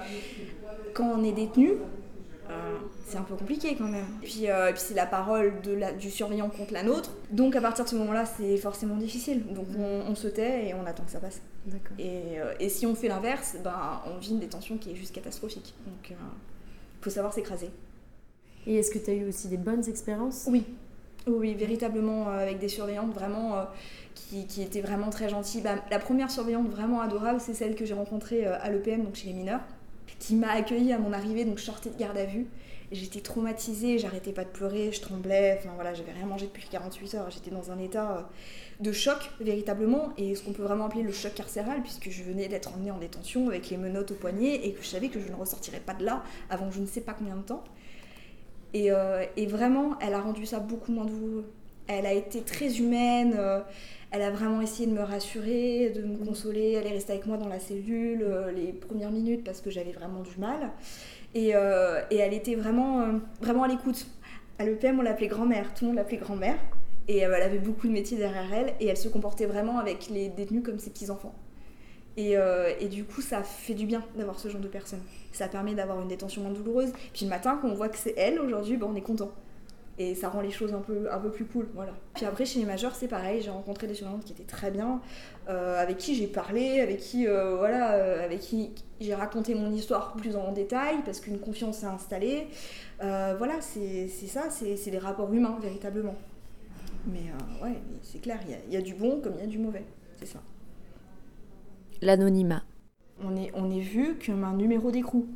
Quand 0.95 1.11
on 1.19 1.25
est 1.25 1.33
détenu, 1.33 1.73
euh, 2.49 2.77
c'est 3.07 3.19
un 3.19 3.23
peu 3.23 3.35
compliqué 3.35 3.75
quand 3.77 3.89
même. 3.89 4.07
Et 4.23 4.27
puis, 4.27 4.49
euh, 4.49 4.71
puis 4.71 4.81
c'est 4.81 4.95
la 4.95 5.07
parole 5.07 5.61
de 5.63 5.99
du 5.99 6.13
surveillant 6.13 6.49
contre 6.49 6.73
la 6.73 6.85
nôtre. 6.85 7.11
Donc 7.33 7.57
à 7.57 7.61
partir 7.61 7.85
de 7.85 7.91
ce 7.91 7.97
moment-là, 7.97 8.25
c'est 8.25 8.57
forcément 8.59 8.95
difficile. 8.95 9.45
Donc 9.53 9.67
on, 9.77 10.15
se 10.15 10.29
tait 10.29 10.69
et 10.69 10.75
on 10.75 10.87
attend 10.87 11.03
que 11.03 11.11
ça 11.11 11.19
passe. 11.19 11.41
Et, 11.99 12.37
et, 12.61 12.69
si 12.69 12.87
on 12.87 12.95
fait 12.95 13.09
l'inverse, 13.09 13.57
ben, 13.65 14.01
on 14.07 14.19
vit 14.19 14.31
une 14.31 14.39
détention 14.39 14.79
qui 14.79 14.93
est 14.93 14.95
juste 14.95 15.13
catastrophique. 15.13 15.75
Donc 15.87 16.11
il 16.11 16.17
faut 17.03 17.11
savoir 17.11 17.33
s'écraser. 17.33 17.71
Et 18.69 18.77
est-ce 18.77 18.93
que 18.93 18.99
tu 18.99 19.11
as 19.11 19.15
eu 19.15 19.29
aussi 19.29 19.49
des 19.49 19.57
bonnes 19.57 19.89
expériences? 19.89 20.47
Oui, 20.49 20.65
oui, 21.27 21.55
véritablement, 21.55 22.29
avec 22.29 22.59
des 22.59 22.69
surveillantes 22.69 23.13
vraiment 23.13 23.67
qui, 24.49 24.63
était 24.63 24.81
vraiment 24.81 25.11
très 25.11 25.29
gentille. 25.29 25.61
Bah, 25.61 25.77
la 25.91 25.99
première 25.99 26.31
surveillante 26.31 26.69
vraiment 26.69 27.01
adorable, 27.01 27.41
c'est 27.41 27.55
celle 27.55 27.75
que 27.75 27.85
j'ai 27.85 27.95
rencontrée 27.95 28.47
euh, 28.47 28.59
à 28.61 28.71
l'EPM, 28.71 29.05
donc 29.05 29.15
chez 29.15 29.29
les 29.29 29.33
mineurs, 29.33 29.61
qui 30.19 30.35
m'a 30.35 30.51
accueillie 30.51 30.93
à 30.93 30.99
mon 30.99 31.13
arrivée, 31.13 31.45
donc 31.45 31.59
je 31.59 31.65
sortais 31.65 31.91
de 31.91 31.99
garde 31.99 32.17
à 32.17 32.25
vue. 32.25 32.47
J'étais 32.93 33.21
traumatisée, 33.21 33.99
j'arrêtais 33.99 34.33
pas 34.33 34.45
de 34.45 34.49
pleurer, 34.49 34.93
je 34.93 35.01
tremblais, 35.01 35.59
enfin 35.59 35.71
voilà, 35.75 35.93
j'avais 35.93 36.13
rien 36.13 36.27
mangé 36.27 36.47
depuis 36.47 36.69
48 36.71 37.15
heures, 37.17 37.31
j'étais 37.31 37.51
dans 37.51 37.73
un 37.73 37.79
état 37.81 38.19
euh, 38.19 38.23
de 38.81 38.93
choc 38.93 39.19
véritablement, 39.41 40.13
et 40.17 40.35
ce 40.37 40.43
qu'on 40.43 40.53
peut 40.53 40.63
vraiment 40.63 40.87
appeler 40.87 41.03
le 41.03 41.13
choc 41.13 41.35
carcéral, 41.35 41.83
puisque 41.83 42.11
je 42.11 42.23
venais 42.23 42.47
d'être 42.47 42.73
emmenée 42.75 42.93
en 42.93 42.99
détention 42.99 43.49
avec 43.49 43.71
les 43.71 43.77
menottes 43.77 44.13
au 44.13 44.15
poignet, 44.15 44.67
et 44.67 44.73
que 44.73 44.83
je 44.83 44.89
savais 44.89 45.09
que 45.09 45.21
je 45.21 45.29
ne 45.29 45.35
ressortirais 45.35 45.81
pas 45.81 45.95
de 45.95 46.05
là 46.05 46.23
avant 46.49 46.71
je 46.71 46.81
ne 46.81 46.87
sais 46.87 47.01
pas 47.01 47.13
combien 47.13 47.37
de 47.37 47.43
temps. 47.43 47.65
Et, 48.77 48.91
euh, 48.91 49.25
et 49.39 49.47
vraiment, 49.47 49.99
elle 50.01 50.13
a 50.13 50.21
rendu 50.21 50.45
ça 50.45 50.61
beaucoup 50.61 50.93
moins 50.93 51.07
douloureux. 51.07 51.47
Elle 51.87 52.05
a 52.05 52.13
été 52.13 52.43
très 52.43 52.79
humaine, 52.79 53.39
elle 54.11 54.23
a 54.23 54.31
vraiment 54.31 54.61
essayé 54.61 54.89
de 54.89 54.95
me 54.95 55.03
rassurer, 55.03 55.91
de 55.91 56.03
me 56.03 56.17
consoler. 56.17 56.73
Elle 56.73 56.87
est 56.87 56.93
restée 56.93 57.13
avec 57.13 57.27
moi 57.27 57.37
dans 57.37 57.49
la 57.49 57.59
cellule 57.59 58.23
euh, 58.23 58.53
les 58.53 58.73
premières 58.73 59.11
minutes 59.11 59.45
parce 59.45 59.61
que 59.61 59.71
j'avais 59.71 59.93
vraiment 59.93 60.23
du 60.23 60.39
mal. 60.39 60.71
Et, 61.35 61.55
euh, 61.55 62.01
elle 62.11 62.35
était 62.35 62.55
vraiment, 62.55 63.03
euh, 63.03 63.13
vraiment 63.41 63.65
à 63.65 63.69
l'écoute. 63.69 64.07
À 64.59 64.65
l'EPM, 64.65 65.01
on 65.01 65.03
l'appelait 65.03 65.27
grand-mère. 65.27 65.75
Tout 65.75 65.85
le 65.85 65.89
monde 65.89 65.97
l'appelait 65.97 66.17
grand-mère. 66.19 66.57
Et 67.09 67.19
elle 67.19 67.35
avait 67.35 67.59
beaucoup 67.59 67.89
de 67.89 67.93
métiers 67.93 68.17
derrière 68.17 68.53
elle. 68.53 68.75
Et 68.81 68.87
elle 68.87 68.97
se 68.97 69.09
comportait 69.09 69.47
vraiment 69.47 69.79
avec 69.79 70.09
les 70.09 70.29
détenus 70.29 70.63
comme 70.65 70.79
ses 70.79 70.91
petits-enfants. 70.91 71.35
Et, 72.17 72.35
et, 72.81 72.89
du 72.89 73.05
coup, 73.05 73.21
ça 73.21 73.43
fait 73.43 73.75
du 73.75 73.85
bien 73.85 74.03
d'avoir 74.17 74.39
ce 74.39 74.49
genre 74.49 74.61
de 74.61 74.69
personne. 74.69 75.03
Ça 75.33 75.49
permet 75.49 75.75
d'avoir 75.75 76.01
une 76.01 76.09
détention 76.09 76.41
moins 76.43 76.51
douloureuse. 76.51 76.91
Puis 77.13 77.27
le 77.27 77.29
matin, 77.29 77.59
quand 77.61 77.69
on 77.69 77.75
voit 77.75 77.91
que 77.91 77.99
c'est 77.99 78.15
elle 78.17 78.41
aujourd'hui, 78.41 78.79
ben, 78.79 78.87
on 78.91 78.95
est 78.95 79.03
content 79.03 79.31
et 79.99 80.15
ça 80.15 80.29
rend 80.29 80.41
les 80.41 80.51
choses 80.51 80.75
un 80.75 80.81
peu, 80.81 81.11
un 81.11 81.19
peu 81.19 81.31
plus 81.31 81.47
cool. 81.47 81.69
Voilà. 81.75 81.93
Puis 82.15 82.27
après, 82.27 82.45
chez 82.45 82.59
les 82.59 82.67
majeurs, 82.67 82.95
c'est 82.95 83.09
pareil, 83.09 83.41
j'ai 83.41 83.51
rencontré 83.51 83.87
des 83.87 83.95
surveillantes 83.95 84.25
qui 84.25 84.33
étaient 84.33 84.45
très 84.45 84.71
bien, 84.71 85.01
euh, 85.49 85.81
avec 85.81 85.97
qui 85.97 86.15
j'ai 86.15 86.27
parlé, 86.27 86.81
avec 86.81 86.99
qui, 86.99 87.27
euh, 87.27 87.57
voilà, 87.57 87.95
euh, 87.95 88.25
avec 88.25 88.41
qui 88.41 88.73
j'ai 89.01 89.15
raconté 89.15 89.55
mon 89.55 89.73
histoire 89.73 90.13
plus 90.15 90.37
en 90.37 90.53
détail, 90.53 90.97
parce 91.05 91.21
qu'une 91.21 91.39
confiance 91.39 91.79
s'est 91.79 91.87
installée. 91.87 92.49
voilà, 93.01 93.61
c'est 93.61 94.09
ça, 94.09 94.51
c'est 94.51 94.91
des 94.91 94.99
rapports 94.99 95.33
humains, 95.33 95.59
véritablement. 95.63 96.17
Mais 97.07 97.31
ouais, 97.63 97.77
c'est 98.03 98.21
clair, 98.21 98.41
il 98.69 98.75
y, 98.75 98.77
a 98.77 98.83
du 98.83 98.95
bon 98.95 99.21
comme 99.21 99.35
il 99.35 99.41
y 99.41 99.45
a 99.45 99.47
du 99.47 99.59
mauvais, 99.59 99.85
c'est 100.19 100.27
ça. 100.27 100.41
L'anonymat. 102.03 102.63
On 103.23 103.35
est, 103.71 103.81
vu 103.81 104.19
comme 104.25 104.45
un 104.45 104.53
numéro 104.53 104.91
d'écrou 104.91 105.27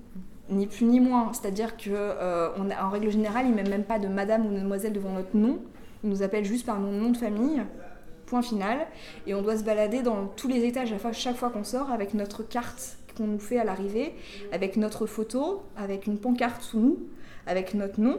ni 0.51 0.67
plus 0.67 0.85
ni 0.85 1.01
moins. 1.01 1.33
C'est-à-dire 1.33 1.77
qu'en 1.77 1.91
euh, 1.93 2.51
en 2.59 2.91
règle 2.91 3.11
générale, 3.11 3.47
ils 3.47 3.55
ne 3.55 3.69
même 3.69 3.85
pas 3.85 3.99
de 3.99 4.09
madame 4.09 4.47
ou 4.47 4.51
mademoiselle 4.51 4.93
devant 4.93 5.13
notre 5.13 5.37
nom. 5.37 5.61
Ils 6.03 6.11
nous 6.11 6.23
appellent 6.23 6.45
juste 6.45 6.67
par 6.67 6.81
notre 6.81 6.97
nom 6.97 7.11
de 7.11 7.17
famille, 7.17 7.63
point 8.27 8.43
final. 8.43 8.87
Et 9.27 9.35
on 9.35 9.43
doit 9.43 9.57
se 9.57 9.65
balader 9.65 10.03
dans 10.03 10.27
tous 10.27 10.49
les 10.49 10.65
étages 10.65 10.93
à 10.93 11.13
chaque 11.13 11.37
fois 11.37 11.51
qu'on 11.51 11.65
sort 11.65 11.91
avec 11.91 12.15
notre 12.15 12.43
carte 12.43 12.97
qu'on 13.17 13.27
nous 13.27 13.39
fait 13.39 13.59
à 13.59 13.65
l'arrivée, 13.65 14.15
avec 14.53 14.77
notre 14.77 15.07
photo, 15.07 15.63
avec 15.77 16.07
une 16.07 16.19
pancarte 16.19 16.63
sous 16.63 16.81
nous, 16.81 16.99
avec 17.47 17.75
notre 17.75 18.01
nom. 18.01 18.19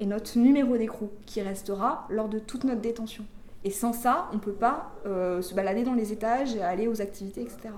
et 0.00 0.06
notre 0.06 0.38
numéro 0.38 0.76
d'écrou 0.76 1.10
qui 1.24 1.40
restera 1.40 2.06
lors 2.10 2.28
de 2.28 2.40
toute 2.40 2.64
notre 2.64 2.80
détention. 2.80 3.24
Et 3.64 3.70
sans 3.70 3.92
ça, 3.92 4.28
on 4.32 4.36
ne 4.36 4.40
peut 4.40 4.52
pas 4.52 4.92
euh, 5.06 5.40
se 5.40 5.54
balader 5.54 5.84
dans 5.84 5.94
les 5.94 6.12
étages, 6.12 6.56
aller 6.56 6.86
aux 6.86 7.00
activités, 7.00 7.42
etc. 7.42 7.70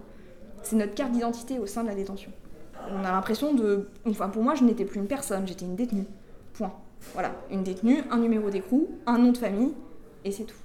C'est 0.63 0.77
notre 0.77 0.95
carte 0.95 1.13
d'identité 1.13 1.59
au 1.59 1.67
sein 1.67 1.83
de 1.83 1.89
la 1.89 1.95
détention. 1.95 2.33
On 2.91 3.05
a 3.05 3.13
l'impression 3.13 3.55
de... 3.55 3.89
Enfin, 4.09 4.29
pour 4.29 4.43
moi, 4.43 4.55
je 4.55 4.65
n'étais 4.65 4.85
plus 4.85 4.99
une 4.99 5.07
personne, 5.07 5.47
j'étais 5.47 5.65
une 5.65 5.77
détenue. 5.77 6.07
Point. 6.55 6.73
Voilà, 7.15 7.33
une 7.51 7.63
détenue, 7.63 8.03
un 8.11 8.19
numéro 8.19 8.51
d'écrou, 8.51 8.89
un 9.07 9.19
nom 9.19 9.31
de 9.31 9.39
famille, 9.39 9.75
et 10.25 10.33
c'est 10.33 10.45
tout 10.45 10.57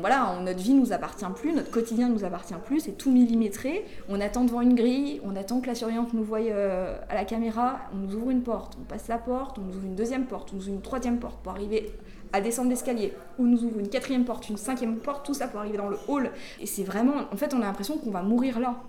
voilà, 0.00 0.38
notre 0.42 0.58
vie 0.58 0.74
nous 0.74 0.92
appartient 0.92 1.26
plus, 1.34 1.52
notre 1.52 1.70
quotidien 1.70 2.08
nous 2.08 2.24
appartient 2.24 2.54
plus, 2.64 2.80
c'est 2.80 2.96
tout 2.96 3.10
millimétré. 3.10 3.84
On 4.08 4.20
attend 4.20 4.44
devant 4.44 4.60
une 4.60 4.74
grille, 4.74 5.20
on 5.24 5.36
attend 5.36 5.60
que 5.60 5.66
la 5.66 5.74
surveillante 5.74 6.12
nous 6.12 6.24
voie 6.24 6.40
euh, 6.40 6.98
à 7.08 7.14
la 7.14 7.24
caméra, 7.24 7.80
on 7.92 7.96
nous 7.98 8.14
ouvre 8.16 8.30
une 8.30 8.42
porte, 8.42 8.76
on 8.80 8.84
passe 8.84 9.08
la 9.08 9.18
porte, 9.18 9.58
on 9.58 9.62
nous 9.62 9.76
ouvre 9.76 9.86
une 9.86 9.94
deuxième 9.94 10.26
porte, 10.26 10.50
on 10.52 10.56
nous 10.56 10.62
ouvre 10.62 10.74
une 10.74 10.82
troisième 10.82 11.18
porte 11.18 11.40
pour 11.42 11.52
arriver 11.52 11.92
à 12.36 12.40
descendre 12.40 12.70
l'escalier, 12.70 13.12
ou 13.38 13.46
nous 13.46 13.64
ouvre 13.64 13.80
une 13.80 13.88
quatrième 13.88 14.24
porte, 14.24 14.48
une 14.48 14.56
cinquième 14.56 14.98
porte, 14.98 15.24
tout 15.24 15.34
ça 15.34 15.48
pour 15.48 15.60
arriver 15.60 15.78
dans 15.78 15.88
le 15.88 15.98
hall. 16.08 16.30
Et 16.60 16.66
c'est 16.66 16.84
vraiment, 16.84 17.14
en 17.32 17.36
fait, 17.36 17.54
on 17.54 17.62
a 17.62 17.64
l'impression 17.64 17.98
qu'on 17.98 18.10
va 18.10 18.22
mourir 18.22 18.60
là. 18.60 18.82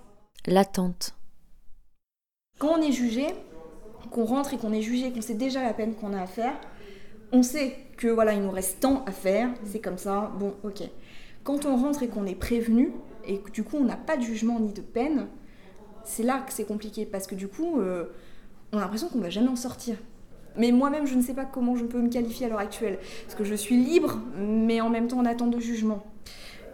L'attente. 0.46 1.16
Quand 2.60 2.78
on 2.78 2.82
est 2.82 2.92
jugé, 2.92 3.28
qu'on 4.12 4.26
rentre 4.26 4.54
et 4.54 4.58
qu'on 4.58 4.74
est 4.74 4.82
jugé, 4.82 5.12
qu'on 5.12 5.22
sait 5.22 5.36
déjà 5.36 5.64
la 5.64 5.74
peine 5.74 5.96
qu'on 5.96 6.14
a 6.14 6.22
à 6.22 6.28
faire, 6.28 6.54
on 7.32 7.44
sait 7.44 7.76
que 7.98 8.08
voilà, 8.08 8.34
il 8.34 8.42
nous 8.42 8.52
reste 8.52 8.80
tant 8.80 9.04
à 9.06 9.12
faire, 9.12 9.50
c'est 9.66 9.80
comme 9.80 9.98
ça, 9.98 10.32
bon, 10.40 10.54
ok. 10.64 10.84
Quand 11.44 11.66
on 11.66 11.76
rentre 11.76 12.04
et 12.04 12.08
qu'on 12.08 12.26
est 12.26 12.36
prévenu, 12.36 12.94
et 13.26 13.40
que 13.40 13.52
du 13.52 13.64
coup 13.64 13.78
on 13.78 13.84
n'a 13.84 13.98
pas 13.98 14.18
de 14.18 14.22
jugement 14.22 14.60
ni 14.60 14.74
de 14.74 14.82
peine, 14.82 15.28
c'est 16.04 16.24
là 16.24 16.40
que 16.40 16.54
c'est 16.54 16.66
compliqué, 16.66 17.06
parce 17.06 17.28
que 17.28 17.36
du 17.36 17.48
coup, 17.48 17.80
euh, 17.80 18.06
on 18.72 18.78
a 18.78 18.82
l'impression 18.82 19.10
qu'on 19.10 19.20
va 19.20 19.30
jamais 19.30 19.50
en 19.50 19.56
sortir. 19.56 19.98
Mais 20.58 20.72
moi-même, 20.72 21.06
je 21.06 21.16
ne 21.16 21.22
sais 21.22 21.34
pas 21.34 21.46
comment 21.46 21.76
je 21.76 21.86
peux 21.86 22.02
me 22.02 22.10
qualifier 22.10 22.48
à 22.48 22.50
l'heure 22.50 22.60
actuelle, 22.60 23.00
parce 23.24 23.36
que 23.36 23.44
je 23.44 23.56
suis 23.56 23.78
libre, 23.78 24.20
mais 24.38 24.82
en 24.82 24.90
même 24.90 25.08
temps 25.08 25.20
en 25.20 25.26
attente 25.26 25.52
de 25.52 25.60
jugement. 25.60 26.04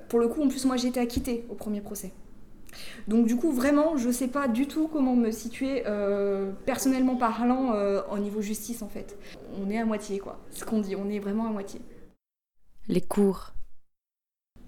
Pour 0.09 0.19
le 0.19 0.27
coup, 0.27 0.43
en 0.43 0.47
plus, 0.47 0.65
moi 0.65 0.77
j'ai 0.77 0.87
été 0.87 0.99
acquittée 0.99 1.45
au 1.49 1.55
premier 1.55 1.81
procès. 1.81 2.11
Donc 3.07 3.27
du 3.27 3.35
coup, 3.35 3.51
vraiment, 3.51 3.97
je 3.97 4.07
ne 4.07 4.13
sais 4.13 4.27
pas 4.27 4.47
du 4.47 4.67
tout 4.67 4.87
comment 4.87 5.15
me 5.15 5.31
situer 5.31 5.83
euh, 5.87 6.51
personnellement 6.65 7.15
parlant 7.15 7.73
euh, 7.73 8.01
au 8.11 8.17
niveau 8.17 8.41
justice 8.41 8.81
en 8.81 8.89
fait. 8.89 9.17
On 9.61 9.69
est 9.69 9.77
à 9.77 9.85
moitié 9.85 10.19
quoi, 10.19 10.39
ce 10.51 10.63
qu'on 10.65 10.79
dit, 10.79 10.95
on 10.95 11.09
est 11.09 11.19
vraiment 11.19 11.47
à 11.47 11.49
moitié. 11.49 11.81
Les 12.87 13.01
cours. 13.01 13.53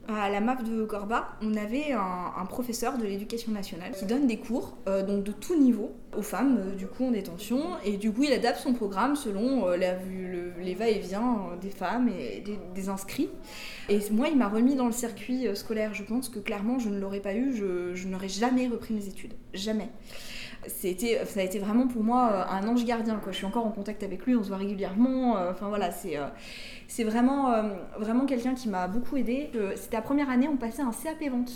À 0.07 0.29
la 0.29 0.39
MAP 0.39 0.63
de 0.63 0.85
Corba, 0.85 1.29
on 1.41 1.55
avait 1.55 1.91
un, 1.93 2.45
professeur 2.47 2.99
de 2.99 3.05
l'éducation 3.05 3.51
nationale 3.51 3.91
qui 3.91 4.05
donne 4.05 4.27
des 4.27 4.37
cours, 4.37 4.77
euh, 4.87 5.03
donc 5.03 5.23
de 5.23 5.31
tout 5.31 5.59
niveau, 5.59 5.91
aux 6.17 6.21
femmes, 6.21 6.57
euh, 6.59 6.75
du 6.75 6.87
coup 6.87 7.05
en 7.05 7.11
détention, 7.11 7.61
et 7.83 7.97
du 7.97 8.11
coup 8.11 8.23
il 8.23 8.33
adapte 8.33 8.59
son 8.59 8.73
programme 8.73 9.15
selon 9.15 9.67
euh, 9.67 9.77
les 9.77 10.73
va-et-vient 10.75 11.49
des 11.61 11.69
femmes 11.69 12.09
et 12.09 12.43
des, 12.73 12.89
inscrits. 12.89 13.29
Et 13.89 13.99
moi, 14.11 14.27
il 14.27 14.37
m'a 14.37 14.47
remis 14.47 14.75
dans 14.75 14.85
le 14.85 14.91
circuit 14.91 15.47
scolaire. 15.55 15.93
Je 15.93 16.03
pense 16.03 16.29
que 16.29 16.37
clairement, 16.39 16.77
je 16.77 16.89
ne 16.89 16.99
l'aurais 16.99 17.19
pas 17.19 17.33
eu, 17.33 17.53
je 17.55 18.07
n'aurais 18.07 18.29
jamais 18.29 18.67
repris 18.67 18.93
mes 18.93 19.07
études. 19.07 19.33
Jamais 19.53 19.89
c'était, 20.67 21.23
ça 21.25 21.39
a 21.39 21.43
été 21.43 21.59
vraiment 21.59 21.87
pour 21.87 22.03
moi 22.03 22.29
euh, 22.31 22.43
un 22.49 22.67
ange 22.67 22.85
gardien. 22.85 23.19
Je 23.27 23.31
suis 23.31 23.45
encore 23.45 23.65
en 23.65 23.71
contact 23.71 24.03
avec 24.03 24.25
lui, 24.25 24.35
on 24.35 24.43
se 24.43 24.49
voit 24.49 24.57
régulièrement. 24.57 25.37
Euh, 25.37 25.51
enfin 25.51 25.67
voilà, 25.69 25.91
c'est, 25.91 26.17
euh, 26.17 26.27
c'est 26.87 27.03
vraiment, 27.03 27.53
vraiment 27.99 28.25
quelqu'un 28.25 28.53
qui 28.53 28.69
m'a 28.69 28.87
beaucoup 28.87 29.17
aidé. 29.17 29.49
C'était 29.75 29.97
la 29.97 30.01
première 30.01 30.29
année, 30.29 30.47
on 30.47 30.57
passait 30.57 30.81
un 30.81 30.91
CAP 30.91 31.29
vente. 31.29 31.51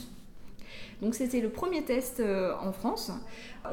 Donc 1.01 1.15
c'était 1.15 1.39
le 1.39 1.49
premier 1.49 1.83
test 1.83 2.21
en 2.61 2.71
France. 2.71 3.11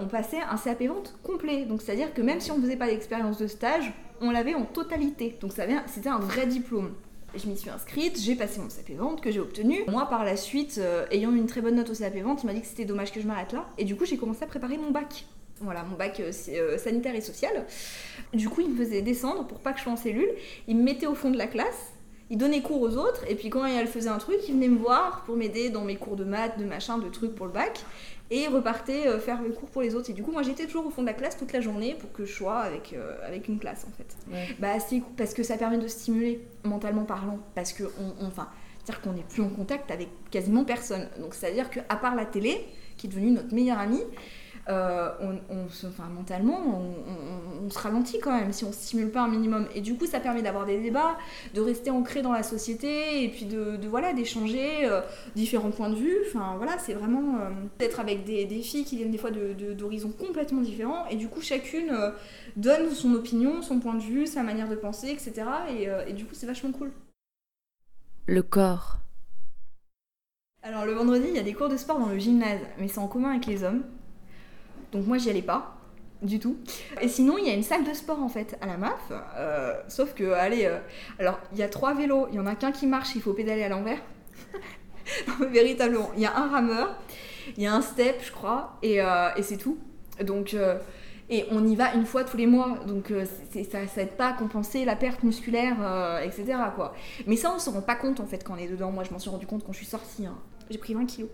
On 0.01 0.07
passait 0.07 0.41
un 0.41 0.57
CAP 0.57 0.83
vente 0.85 1.17
complet. 1.23 1.65
Donc 1.65 1.83
c'est-à-dire 1.83 2.15
que 2.15 2.23
même 2.23 2.41
si 2.41 2.51
on 2.53 2.59
ne 2.59 2.63
faisait 2.63 2.77
pas 2.77 2.87
d'expérience 2.87 3.39
de 3.39 3.47
stage, 3.47 3.93
on 4.21 4.31
l'avait 4.31 4.55
en 4.55 4.65
totalité. 4.65 5.37
Donc 5.41 5.53
c'était 5.53 6.09
un 6.09 6.19
vrai 6.19 6.47
diplôme. 6.47 6.93
Je 7.35 7.49
m'y 7.49 7.57
suis 7.57 7.69
inscrite, 7.69 8.19
j'ai 8.19 8.35
passé 8.35 8.61
mon 8.61 8.69
CAP 8.69 8.97
vente 8.97 9.21
que 9.21 9.31
j'ai 9.31 9.41
obtenu. 9.41 9.85
Moi, 9.89 10.09
par 10.09 10.25
la 10.25 10.37
suite, 10.37 10.77
euh, 10.79 11.07
ayant 11.11 11.35
une 11.35 11.47
très 11.47 11.61
bonne 11.61 11.75
note 11.75 11.91
au 11.91 11.95
CAP 11.95 12.17
vente, 12.19 12.43
il 12.43 12.47
m'a 12.47 12.55
dit 12.55 12.63
que 12.63 12.67
c'était 12.67 12.85
dommage 12.85 13.13
que 13.13 13.21
je 13.21 13.27
m'arrête 13.27 13.53
là. 13.53 13.67
Et 13.79 13.85
du 13.85 13.95
coup, 13.95 14.07
j'ai 14.07 14.17
commencé 14.17 14.43
à 14.45 14.47
préparer 14.47 14.79
mon 14.79 14.91
bac. 14.91 15.27
Voilà, 15.61 15.83
mon 15.85 15.97
bac 15.97 16.21
euh, 16.21 16.33
euh, 16.51 16.79
sanitaire 16.79 17.15
et 17.15 17.21
social. 17.21 17.67
Du 18.33 18.49
coup, 18.49 18.63
il 18.63 18.71
me 18.71 18.77
faisait 18.77 19.03
descendre 19.03 19.47
pour 19.47 19.59
pas 19.59 19.73
que 19.73 19.79
je 19.79 19.85
sois 19.85 19.93
en 19.93 19.97
cellule. 19.97 20.31
Il 20.67 20.77
me 20.77 20.83
mettait 20.83 21.07
au 21.07 21.15
fond 21.15 21.31
de 21.31 21.37
la 21.37 21.47
classe. 21.47 21.93
Il 22.31 22.39
donnait 22.39 22.61
cours 22.61 22.81
aux 22.81 22.97
autres. 22.97 23.25
Et 23.29 23.35
puis, 23.35 23.51
quand 23.51 23.65
elle 23.65 23.87
faisait 23.87 24.09
un 24.09 24.19
truc, 24.19 24.39
il 24.49 24.55
venait 24.55 24.69
me 24.69 24.79
voir 24.79 25.23
pour 25.25 25.37
m'aider 25.37 25.71
dans 25.71 25.85
mes 25.85 25.97
cours 25.97 26.17
de 26.17 26.25
maths, 26.25 26.59
de 26.59 26.65
machin, 26.65 26.99
de 26.99 27.09
trucs 27.09 27.35
pour 27.35 27.47
le 27.47 27.53
bac 27.53 27.85
et 28.31 28.49
repartait 28.49 29.07
euh, 29.07 29.21
faire 29.21 29.41
le 29.43 29.51
cours 29.51 29.69
pour 29.69 29.83
les 29.83 29.95
autres. 29.95 30.11
Et 30.11 30.13
du 30.13 30.23
coup, 30.23 30.33
moi, 30.33 30.43
j'étais 30.43 30.67
toujours 30.67 30.87
au 30.87 30.91
fond 30.91 31.03
de 31.03 31.07
la 31.07 31.13
classe 31.13 31.37
toute 31.37 31.53
la 31.53 31.61
journée 31.61 31.95
pour 31.95 32.13
que 32.13 32.25
je 32.25 32.33
sois 32.33 32.59
avec, 32.59 32.93
euh, 32.93 33.17
avec 33.25 33.49
une 33.49 33.59
classe, 33.59 33.87
en 33.89 33.97
fait. 33.97 34.17
Bah, 34.59 34.81
c'est 34.81 35.03
parce 35.17 35.35
que 35.35 35.43
ça 35.43 35.57
permet 35.57 35.79
de 35.79 35.87
stimuler, 35.87 36.41
mentalement 36.65 37.05
parlant, 37.05 37.39
parce 37.55 37.73
que, 37.73 37.85
on, 37.85 38.27
enfin, 38.27 38.49
c'est-à-dire 38.83 39.03
qu'on 39.03 39.13
n'est 39.13 39.23
plus 39.23 39.43
en 39.43 39.49
contact 39.49 39.91
avec 39.91 40.09
quasiment 40.31 40.65
personne. 40.65 41.09
Donc, 41.21 41.35
c'est-à-dire 41.35 41.71
qu'à 41.71 41.97
part 41.97 42.15
la 42.15 42.25
télé, 42.25 42.67
qui 42.97 43.07
est 43.07 43.11
devenue 43.11 43.31
notre 43.31 43.55
meilleure 43.55 43.79
amie, 43.79 44.03
euh, 44.69 45.11
on, 45.49 45.69
se, 45.69 45.87
enfin, 45.87 46.09
mentalement, 46.13 46.59
on, 47.65 47.71
se 47.71 47.79
ralentit 47.79 48.19
quand 48.19 48.37
même 48.37 48.53
si 48.53 48.65
on 48.65 48.69
ne 48.69 48.73
stimule 48.73 49.11
pas 49.11 49.23
un 49.23 49.29
minimum. 49.29 49.69
Et 49.75 49.81
du 49.81 49.97
coup, 49.97 50.07
ça 50.07 50.21
permet 50.21 50.43
d'avoir 50.43 50.67
des 50.67 50.81
débats, 50.81 51.17
de 51.55 51.61
rester 51.61 51.91
ancré 51.91 52.23
dans 52.23 52.33
la 52.33 52.43
société 52.43 53.25
et 53.25 53.29
puis 53.29 53.45
de, 53.45 53.79
voilà 53.89 54.13
d'échanger 54.13 54.85
euh, 54.85 55.01
différents 55.35 55.71
points 55.71 55.91
de 55.91 55.95
vue. 55.95 56.17
Enfin 56.27 56.55
voilà, 56.57 56.79
c'est 56.79 56.95
vraiment 56.95 57.39
euh, 57.39 57.51
d'être 57.79 58.01
avec 58.01 58.25
des, 58.25 58.47
filles 58.63 58.85
qui 58.85 58.97
viennent 58.97 59.11
des 59.11 59.19
fois 59.19 59.31
d'horizons 59.31 60.11
complètement 60.11 60.63
différents 60.63 61.07
et 61.09 61.17
du 61.17 61.29
coup 61.29 61.43
chacune 61.43 61.93
donne 62.57 62.91
son 62.91 63.13
opinion, 63.15 63.63
son 63.63 63.79
point 63.79 63.95
de 63.95 64.01
vue, 64.01 64.27
sa 64.27 64.43
manière 64.43 64.69
de 64.69 64.77
penser, 64.77 65.09
etc. 65.09 65.45
Et, 65.71 65.89
et 66.09 66.13
du 66.13 66.25
coup, 66.25 66.35
c'est 66.35 66.47
vachement 66.47 66.73
cool. 66.73 66.91
Le 68.27 68.43
corps. 68.43 68.99
Alors 70.63 70.85
le 70.85 70.93
vendredi, 70.93 71.27
il 71.29 71.37
y 71.37 71.39
a 71.39 71.45
des 71.45 71.53
cours 71.53 71.69
de 71.69 71.77
sport 71.77 72.01
dans 72.01 72.09
le 72.09 72.19
gymnase, 72.19 72.61
mais 72.79 72.89
c'est 72.89 72.99
en 72.99 73.07
commun 73.07 73.31
avec 73.31 73.47
les 73.47 73.63
hommes. 73.63 73.85
Donc 74.93 75.07
moi 75.07 75.19
j'y 75.19 75.31
allais 75.31 75.43
pas 75.43 75.77
du 76.23 76.39
tout. 76.39 76.57
Et 77.01 77.09
sinon, 77.09 77.39
il 77.39 77.47
y 77.47 77.51
a 77.51 77.55
une 77.55 77.63
salle 77.63 77.85
de 77.85 77.93
sport 77.93 78.23
en 78.23 78.29
fait 78.29 78.57
à 78.61 78.67
la 78.67 78.77
MAF. 78.77 79.13
Euh, 79.37 79.75
sauf 79.89 80.15
que, 80.15 80.33
allez, 80.33 80.65
euh, 80.67 80.79
alors 81.19 81.39
il 81.53 81.59
y 81.59 81.63
a 81.63 81.69
trois 81.69 81.95
vélos, 81.95 82.29
il 82.31 82.37
y 82.37 82.41
en 82.41 82.47
a 82.47 82.55
qu'un 82.55 82.73
qui 82.73 82.87
marche, 82.87 83.15
il 83.15 83.23
faut 83.23 83.33
pédaler 83.33 83.63
à 83.63 83.69
l'envers. 83.69 83.99
véritablement, 85.51 86.11
il 86.17 86.23
y 86.23 86.27
a 86.27 86.37
un 86.37 86.49
rameur, 86.49 86.97
il 87.57 87.63
y 87.63 87.67
a 87.67 87.75
un 87.75 87.83
step, 87.83 88.21
je 88.25 88.33
crois, 88.33 88.79
et, 88.83 89.01
euh, 89.03 89.29
c'est 89.43 89.57
tout. 89.57 89.79
Donc, 90.25 90.57
et 91.29 91.45
on 91.51 91.67
y 91.67 91.77
va 91.77 91.93
une 91.95 92.07
fois 92.07 92.25
tous 92.25 92.39
les 92.39 92.47
mois, 92.47 92.79
donc 92.87 93.13
ça, 93.71 93.87
ça 93.87 94.03
aide 94.03 94.17
pas 94.17 94.29
à 94.29 94.33
compenser 94.33 94.87
la 94.87 94.97
perte 94.97 95.23
musculaire, 95.25 95.77
etc. 96.25 96.57
Quoi. 96.75 96.95
Mais 97.27 97.37
ça, 97.37 97.53
on 97.55 97.59
se 97.59 97.69
rend 97.69 97.83
pas 97.83 97.97
compte 97.97 98.21
en 98.21 98.27
fait 98.27 98.43
quand 98.43 98.55
on 98.55 98.57
est 98.57 98.69
dedans. 98.69 98.91
Moi, 98.93 99.05
je 99.05 99.11
m'en 99.11 99.19
suis 99.19 99.29
rendu 99.29 99.47
compte 99.47 99.63
quand 99.63 99.73
je 99.73 99.79
suis 99.79 99.87
sortie. 99.87 100.25
Hein. 100.25 100.39
J'ai 100.71 100.79
pris 100.79 100.95
20 100.95 101.05
kilos. 101.05 101.29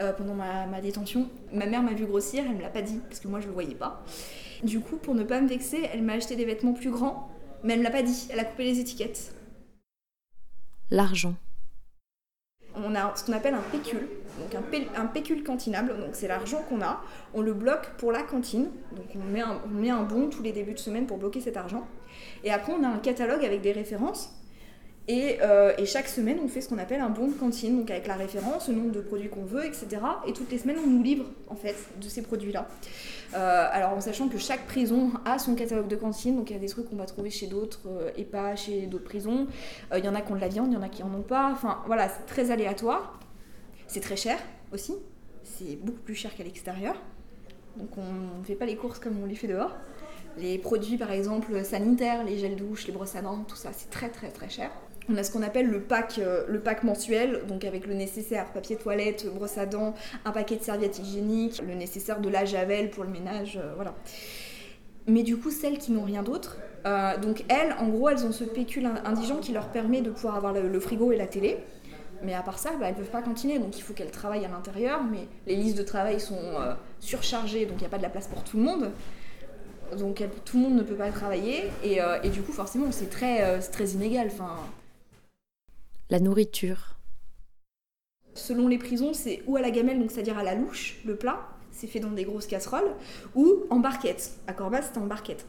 Euh, 0.00 0.14
pendant 0.14 0.34
ma, 0.34 0.80
détention. 0.80 1.28
Ma 1.52 1.66
mère 1.66 1.82
m'a 1.82 1.92
vu 1.92 2.06
grossir, 2.06 2.42
elle 2.46 2.56
me 2.56 2.62
l'a 2.62 2.70
pas 2.70 2.80
dit 2.80 3.00
parce 3.06 3.20
que 3.20 3.28
moi 3.28 3.40
je 3.40 3.46
le 3.46 3.52
voyais 3.52 3.74
pas. 3.74 4.02
Du 4.62 4.80
coup, 4.80 4.96
pour 4.96 5.14
ne 5.14 5.24
pas 5.24 5.40
me 5.42 5.48
vexer, 5.48 5.90
elle 5.92 6.02
m'a 6.02 6.14
acheté 6.14 6.36
des 6.36 6.46
vêtements 6.46 6.72
plus 6.72 6.90
grands, 6.90 7.30
mais 7.62 7.74
elle 7.74 7.80
me 7.80 7.84
l'a 7.84 7.90
pas 7.90 8.02
dit, 8.02 8.28
elle 8.30 8.40
a 8.40 8.44
coupé 8.44 8.64
les 8.64 8.80
étiquettes. 8.80 9.34
L'argent. 10.90 11.34
On 12.76 12.94
a 12.94 13.14
ce 13.14 13.24
qu'on 13.24 13.34
appelle 13.34 13.52
un 13.52 13.62
pécule, 13.72 14.08
donc 14.38 14.54
un, 14.96 15.06
pécule 15.06 15.44
cantinable, 15.44 15.94
donc 15.98 16.10
c'est 16.12 16.28
l'argent 16.28 16.62
qu'on 16.68 16.80
a, 16.80 17.02
on 17.34 17.42
le 17.42 17.52
bloque 17.52 17.90
pour 17.98 18.10
la 18.10 18.22
cantine, 18.22 18.70
donc 18.92 19.06
on 19.14 19.30
met, 19.30 19.40
un, 19.40 19.60
on 19.66 19.68
met 19.68 19.90
un 19.90 20.04
bon 20.04 20.30
tous 20.30 20.42
les 20.42 20.52
débuts 20.52 20.74
de 20.74 20.78
semaine 20.78 21.06
pour 21.06 21.18
bloquer 21.18 21.42
cet 21.42 21.58
argent. 21.58 21.86
Et 22.42 22.50
après, 22.50 22.72
on 22.72 22.82
a 22.84 22.88
un 22.88 22.98
catalogue 22.98 23.44
avec 23.44 23.60
des 23.60 23.72
références 23.72 24.39
euh, 25.08 25.72
et, 25.76 25.86
chaque 25.86 26.08
semaine, 26.08 26.38
on 26.42 26.48
fait 26.48 26.60
ce 26.60 26.68
qu'on 26.68 26.78
appelle 26.78 27.00
un 27.00 27.08
bon 27.08 27.28
de 27.28 27.32
cantine, 27.32 27.78
donc 27.78 27.90
avec 27.90 28.06
la 28.06 28.14
référence, 28.14 28.68
le 28.68 28.74
nombre 28.74 28.92
de 28.92 29.00
produits 29.00 29.28
qu'on 29.28 29.44
veut, 29.44 29.64
etc. 29.64 29.88
Et 30.26 30.32
toutes 30.32 30.50
les 30.52 30.58
semaines, 30.58 30.78
on 30.84 30.86
nous 30.86 31.02
livre 31.02 31.24
en 31.48 31.56
fait 31.56 31.76
de 32.00 32.08
ces 32.08 32.22
produits-là. 32.22 32.68
Euh, 33.34 33.68
alors 33.70 33.92
en 33.92 34.00
sachant 34.00 34.28
que 34.28 34.38
chaque 34.38 34.66
prison 34.66 35.12
a 35.24 35.38
son 35.38 35.54
catalogue 35.54 35.88
de 35.88 35.96
cantine, 35.96 36.36
donc 36.36 36.50
il 36.50 36.52
y 36.52 36.56
a 36.56 36.60
des 36.60 36.68
trucs 36.68 36.88
qu'on 36.90 36.96
va 36.96 37.06
trouver 37.06 37.30
chez 37.30 37.46
d'autres 37.46 37.82
euh, 37.86 38.10
et 38.16 38.24
pas 38.24 38.56
chez 38.56 38.86
d'autres 38.86 39.04
prisons. 39.04 39.46
Il 39.96 40.04
y 40.04 40.08
en 40.08 40.14
a 40.14 40.20
qui 40.20 40.32
ont 40.32 40.36
de 40.36 40.40
la 40.40 40.48
viande, 40.48 40.68
il 40.70 40.74
y 40.74 40.76
en 40.76 40.82
a 40.82 40.88
qui 40.88 41.02
en 41.02 41.12
ont 41.14 41.22
pas. 41.22 41.50
Enfin 41.52 41.82
voilà, 41.86 42.08
c'est 42.08 42.26
très 42.26 42.50
aléatoire. 42.50 43.18
C'est 43.86 44.00
très 44.00 44.16
cher 44.16 44.38
aussi. 44.72 44.94
C'est 45.42 45.76
beaucoup 45.76 46.00
plus 46.00 46.14
cher 46.14 46.34
qu'à 46.34 46.44
l'extérieur. 46.44 46.94
Donc 47.76 47.90
on 47.96 48.38
ne 48.38 48.44
fait 48.44 48.54
pas 48.54 48.66
les 48.66 48.76
courses 48.76 49.00
comme 49.00 49.20
on 49.20 49.26
les 49.26 49.34
fait 49.34 49.48
dehors. 49.48 49.74
Les 50.36 50.58
produits 50.58 50.96
par 50.96 51.10
exemple 51.10 51.64
sanitaires, 51.64 52.24
les 52.24 52.38
gels 52.38 52.56
douches, 52.56 52.86
les 52.86 52.92
brosses 52.92 53.16
à 53.16 53.22
dents, 53.22 53.44
tout 53.48 53.56
ça, 53.56 53.70
c'est 53.72 53.90
très 53.90 54.08
très 54.08 54.30
très 54.30 54.48
cher. 54.48 54.70
On 55.12 55.16
a 55.16 55.24
ce 55.24 55.32
qu'on 55.32 55.42
appelle 55.42 55.66
le 55.66 55.80
pack, 55.80 56.18
euh, 56.18 56.44
le 56.48 56.60
pack 56.60 56.84
mensuel, 56.84 57.40
donc 57.48 57.64
avec 57.64 57.86
le 57.86 57.94
nécessaire 57.94 58.46
papier 58.52 58.76
toilette, 58.76 59.26
brosse 59.34 59.58
à 59.58 59.66
dents, 59.66 59.94
un 60.24 60.30
paquet 60.30 60.56
de 60.56 60.62
serviettes 60.62 60.98
hygiéniques, 61.00 61.60
le 61.66 61.74
nécessaire 61.74 62.20
de 62.20 62.28
la 62.28 62.44
javel 62.44 62.90
pour 62.90 63.02
le 63.02 63.10
ménage, 63.10 63.58
euh, 63.60 63.72
voilà. 63.74 63.94
Mais 65.08 65.22
du 65.24 65.36
coup, 65.36 65.50
celles 65.50 65.78
qui 65.78 65.90
n'ont 65.90 66.04
rien 66.04 66.22
d'autre, 66.22 66.58
euh, 66.86 67.16
donc 67.18 67.44
elles, 67.48 67.74
en 67.80 67.88
gros, 67.88 68.08
elles 68.10 68.24
ont 68.24 68.30
ce 68.30 68.44
pécule 68.44 68.88
indigent 69.04 69.38
qui 69.38 69.52
leur 69.52 69.68
permet 69.68 70.00
de 70.00 70.10
pouvoir 70.10 70.36
avoir 70.36 70.52
le, 70.52 70.80
frigo 70.80 71.10
et 71.10 71.16
la 71.16 71.26
télé. 71.26 71.58
Mais 72.22 72.34
à 72.34 72.42
part 72.42 72.58
ça, 72.58 72.70
bah, 72.78 72.86
elles 72.86 72.94
ne 72.94 72.98
peuvent 72.98 73.10
pas 73.10 73.22
cantiner, 73.22 73.58
donc 73.58 73.76
il 73.78 73.82
faut 73.82 73.94
qu'elles 73.94 74.10
travaillent 74.10 74.44
à 74.44 74.48
l'intérieur, 74.48 75.02
mais 75.02 75.26
les 75.46 75.56
listes 75.56 75.78
de 75.78 75.82
travail 75.82 76.20
sont 76.20 76.38
surchargées, 77.00 77.64
donc 77.64 77.78
il 77.78 77.80
n'y 77.80 77.86
a 77.86 77.90
pas 77.90 77.96
de 77.96 78.02
la 78.02 78.10
place 78.10 78.28
pour 78.28 78.44
tout 78.44 78.58
le 78.58 78.62
monde. 78.62 78.90
Donc 79.98 80.22
tout 80.44 80.58
le 80.58 80.62
monde 80.62 80.76
ne 80.76 80.82
peut 80.82 80.94
pas 80.94 81.10
travailler. 81.10 81.64
Et, 81.82 81.98
et 82.22 82.28
du 82.28 82.42
coup, 82.42 82.52
forcément, 82.52 82.92
c'est 82.92 83.08
très, 83.08 83.58
très 83.60 83.88
inégal. 83.88 84.28
La 86.10 86.18
nourriture. 86.20 86.96
selon 88.34 88.68
les 88.68 88.78
prisons, 88.78 89.12
c'est 89.12 89.42
ou 89.46 89.56
à 89.56 89.60
la 89.60 89.70
gamelle, 89.70 89.98
donc 90.00 90.10
c'est-à-dire 90.10 90.38
à 90.38 90.42
la 90.42 90.54
louche, 90.54 90.98
le 91.04 91.14
plat, 91.14 91.48
c'est 91.72 91.86
fait 91.86 92.00
dans 92.00 92.10
des 92.10 92.24
grosses 92.24 92.46
casseroles, 92.46 92.90
ou 93.34 93.64
en 93.70 93.80
barquette. 93.80 94.32
À 94.46 94.52
Corba, 94.52 94.80
c'était 94.82 94.98
en 94.98 95.06
barquette. 95.06 95.46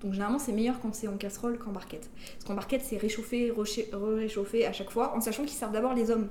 Donc 0.00 0.12
généralement, 0.12 0.38
c'est 0.38 0.52
meilleur 0.52 0.80
quand 0.80 0.94
c'est 0.94 1.08
en 1.08 1.16
casserole 1.16 1.58
qu'en 1.58 1.70
barquette. 1.72 2.10
Parce 2.34 2.44
qu'en 2.44 2.54
barquette, 2.54 2.82
c'est 2.84 2.96
réchauffé, 2.96 3.52
réchauffé 3.92 4.66
à 4.66 4.72
chaque 4.72 4.90
fois, 4.90 5.14
en 5.16 5.20
sachant 5.20 5.42
qu'ils 5.44 5.56
servent 5.56 5.72
d'abord 5.72 5.94
les 5.94 6.10
hommes. 6.10 6.28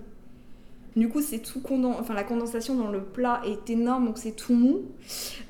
Du 0.95 1.07
coup, 1.09 1.21
c'est 1.21 1.39
tout 1.39 1.59
conden- 1.61 1.95
enfin 1.99 2.13
la 2.13 2.23
condensation 2.23 2.75
dans 2.75 2.91
le 2.91 3.03
plat 3.03 3.41
est 3.45 3.67
énorme, 3.69 4.05
donc 4.05 4.17
c'est 4.19 4.35
tout 4.35 4.53
mou. 4.53 4.83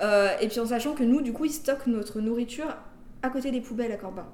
Euh, 0.01 0.29
et 0.41 0.47
puis 0.47 0.59
en 0.59 0.67
sachant 0.67 0.93
que 0.93 1.03
nous, 1.03 1.21
du 1.21 1.33
coup, 1.33 1.45
ils 1.45 1.51
stockent 1.51 1.87
notre 1.87 2.21
nourriture 2.21 2.77
à 3.23 3.29
côté 3.29 3.51
des 3.51 3.61
poubelles 3.61 3.91
à 3.91 3.97
Corba. 3.97 4.27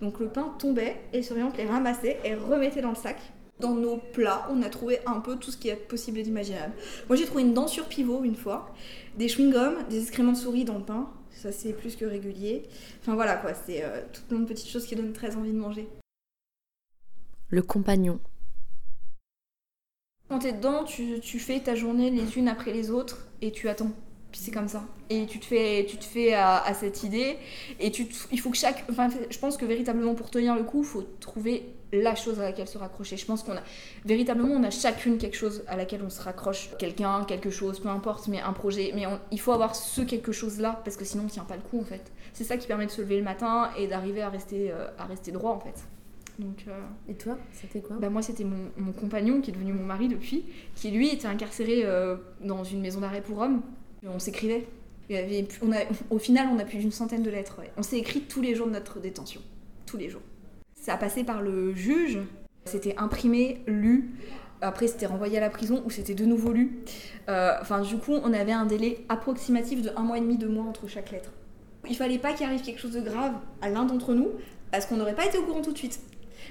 Donc 0.00 0.20
le 0.20 0.28
pain 0.28 0.54
tombait 0.58 0.96
et 1.12 1.18
les 1.18 1.22
surveillantes 1.22 1.58
les 1.58 1.66
ramassaient 1.66 2.18
et 2.24 2.34
remettaient 2.34 2.80
dans 2.80 2.90
le 2.90 2.96
sac. 2.96 3.18
Dans 3.58 3.74
nos 3.74 3.96
plats, 3.96 4.46
on 4.50 4.62
a 4.62 4.68
trouvé 4.68 5.00
un 5.06 5.20
peu 5.20 5.36
tout 5.36 5.50
ce 5.50 5.56
qui 5.56 5.68
est 5.68 5.76
possible 5.76 6.18
et 6.18 6.22
d'imaginable. 6.22 6.74
Moi, 7.08 7.16
j'ai 7.16 7.24
trouvé 7.24 7.42
une 7.42 7.54
dent 7.54 7.66
sur 7.66 7.86
pivot 7.86 8.22
une 8.22 8.36
fois, 8.36 8.74
des 9.16 9.28
chewing-gums, 9.28 9.88
des 9.88 10.02
excréments 10.02 10.32
de 10.32 10.36
souris 10.36 10.64
dans 10.64 10.76
le 10.76 10.84
pain. 10.84 11.10
Ça, 11.30 11.52
c'est 11.52 11.72
plus 11.72 11.96
que 11.96 12.04
régulier. 12.04 12.64
Enfin 13.00 13.14
voilà 13.14 13.36
quoi, 13.36 13.54
c'est 13.54 13.82
euh, 13.82 14.02
tout 14.12 14.22
plein 14.28 14.38
de 14.38 14.44
petites 14.44 14.68
choses 14.68 14.86
qui 14.86 14.94
donnent 14.94 15.14
très 15.14 15.36
envie 15.36 15.52
de 15.52 15.58
manger. 15.58 15.88
Le 17.48 17.62
compagnon. 17.62 18.20
Quand 20.28 20.40
t'es 20.40 20.52
dedans, 20.52 20.84
tu, 20.84 21.20
tu 21.20 21.38
fais 21.38 21.60
ta 21.60 21.74
journée 21.74 22.10
les 22.10 22.36
unes 22.36 22.48
après 22.48 22.72
les 22.72 22.90
autres 22.90 23.26
et 23.40 23.52
tu 23.52 23.68
attends. 23.68 23.92
Puis 24.36 24.44
c'est 24.44 24.50
comme 24.50 24.68
ça. 24.68 24.82
Et 25.08 25.24
tu 25.24 25.38
te 25.40 25.46
fais, 25.46 25.86
tu 25.88 25.96
te 25.96 26.04
fais 26.04 26.34
à, 26.34 26.58
à 26.62 26.74
cette 26.74 27.02
idée. 27.04 27.38
Et 27.80 27.90
tu, 27.90 28.06
te- 28.06 28.14
il 28.32 28.38
faut 28.38 28.50
que 28.50 28.56
chaque. 28.58 28.84
Enfin, 28.90 29.08
je 29.30 29.38
pense 29.38 29.56
que 29.56 29.64
véritablement 29.64 30.14
pour 30.14 30.28
tenir 30.28 30.54
le 30.54 30.62
coup, 30.62 30.80
il 30.82 30.86
faut 30.86 31.04
trouver 31.20 31.72
la 31.90 32.14
chose 32.14 32.38
à 32.38 32.42
laquelle 32.42 32.68
se 32.68 32.76
raccrocher. 32.76 33.16
Je 33.16 33.24
pense 33.24 33.42
qu'on 33.42 33.52
a. 33.56 33.62
Véritablement, 34.04 34.52
on 34.52 34.62
a 34.62 34.68
chacune 34.70 35.16
quelque 35.16 35.38
chose 35.38 35.64
à 35.68 35.74
laquelle 35.76 36.02
on 36.04 36.10
se 36.10 36.20
raccroche. 36.20 36.68
Quelqu'un, 36.78 37.24
quelque 37.24 37.48
chose, 37.48 37.80
peu 37.80 37.88
importe, 37.88 38.28
mais 38.28 38.40
un 38.42 38.52
projet. 38.52 38.92
Mais 38.94 39.06
on- 39.06 39.18
il 39.30 39.40
faut 39.40 39.52
avoir 39.52 39.74
ce 39.74 40.02
quelque 40.02 40.32
chose-là 40.32 40.82
parce 40.84 40.98
que 40.98 41.06
sinon 41.06 41.22
on 41.24 41.28
tient 41.28 41.44
pas 41.44 41.56
le 41.56 41.62
coup 41.62 41.80
en 41.80 41.84
fait. 41.84 42.12
C'est 42.34 42.44
ça 42.44 42.58
qui 42.58 42.66
permet 42.66 42.84
de 42.84 42.90
se 42.90 43.00
lever 43.00 43.16
le 43.16 43.24
matin 43.24 43.70
et 43.78 43.86
d'arriver 43.86 44.20
à 44.20 44.28
rester, 44.28 44.70
euh, 44.70 44.86
à 44.98 45.06
rester 45.06 45.32
droit 45.32 45.52
en 45.52 45.60
fait. 45.60 45.82
Donc. 46.38 46.64
euh, 46.68 46.78
Et 47.08 47.14
toi, 47.14 47.38
c'était 47.54 47.80
quoi 47.80 47.96
bah 47.98 48.10
moi, 48.10 48.20
c'était 48.20 48.44
mon, 48.44 48.70
mon 48.76 48.92
compagnon, 48.92 49.40
qui 49.40 49.48
est 49.50 49.54
devenu 49.54 49.72
mon 49.72 49.84
mari 49.84 50.08
depuis, 50.08 50.44
qui 50.74 50.90
lui 50.90 51.08
était 51.08 51.26
incarcéré 51.28 51.84
euh, 51.86 52.16
dans 52.42 52.64
une 52.64 52.82
maison 52.82 53.00
d'arrêt 53.00 53.22
pour 53.22 53.38
hommes. 53.38 53.62
On 54.08 54.18
s'écrivait. 54.18 54.66
Au 56.10 56.18
final, 56.18 56.48
on 56.52 56.58
a 56.58 56.64
plus 56.64 56.78
d'une 56.78 56.92
centaine 56.92 57.22
de 57.22 57.30
lettres. 57.30 57.60
On 57.76 57.82
s'est 57.82 57.98
écrit 57.98 58.22
tous 58.22 58.40
les 58.40 58.54
jours 58.54 58.66
de 58.66 58.72
notre 58.72 59.00
détention. 59.00 59.40
Tous 59.86 59.96
les 59.96 60.08
jours. 60.08 60.22
Ça 60.74 60.94
a 60.94 60.96
passé 60.96 61.24
par 61.24 61.42
le 61.42 61.74
juge. 61.74 62.18
C'était 62.64 62.96
imprimé, 62.96 63.62
lu. 63.66 64.10
Après, 64.60 64.88
c'était 64.88 65.06
renvoyé 65.06 65.38
à 65.38 65.40
la 65.40 65.50
prison 65.50 65.82
où 65.86 65.90
c'était 65.90 66.14
de 66.14 66.24
nouveau 66.24 66.52
lu. 66.52 66.78
Euh, 67.28 67.52
Enfin, 67.60 67.82
du 67.82 67.96
coup, 67.98 68.14
on 68.14 68.32
avait 68.32 68.52
un 68.52 68.66
délai 68.66 69.04
approximatif 69.08 69.82
de 69.82 69.90
un 69.96 70.02
mois 70.02 70.18
et 70.18 70.20
demi, 70.20 70.38
deux 70.38 70.48
mois 70.48 70.64
entre 70.64 70.88
chaque 70.88 71.10
lettre. 71.12 71.30
Il 71.88 71.96
fallait 71.96 72.18
pas 72.18 72.32
qu'il 72.32 72.46
arrive 72.46 72.62
quelque 72.62 72.80
chose 72.80 72.92
de 72.94 73.00
grave 73.00 73.34
à 73.62 73.68
l'un 73.68 73.84
d'entre 73.84 74.14
nous, 74.14 74.30
parce 74.72 74.86
qu'on 74.86 74.96
n'aurait 74.96 75.14
pas 75.14 75.26
été 75.26 75.38
au 75.38 75.42
courant 75.42 75.62
tout 75.62 75.72
de 75.72 75.78
suite. 75.78 76.00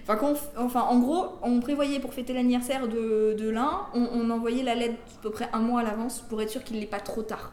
Enfin, 0.08 0.82
en 0.82 1.00
gros, 1.00 1.34
on 1.42 1.60
prévoyait 1.60 2.00
pour 2.00 2.14
fêter 2.14 2.34
l'anniversaire 2.34 2.88
de, 2.88 3.36
de 3.38 3.50
l'un, 3.50 3.88
on, 3.94 4.30
envoyait 4.30 4.64
la 4.64 4.76
lettre 4.76 4.96
à 5.20 5.22
peu 5.22 5.30
près 5.30 5.50
un 5.54 5.60
mois 5.60 5.82
à 5.82 5.84
l'avance 5.84 6.22
pour 6.30 6.42
être 6.42 6.50
sûr 6.50 6.64
qu'il 6.64 6.80
n'est 6.80 6.86
pas 6.86 7.00
trop 7.00 7.22
tard. 7.22 7.52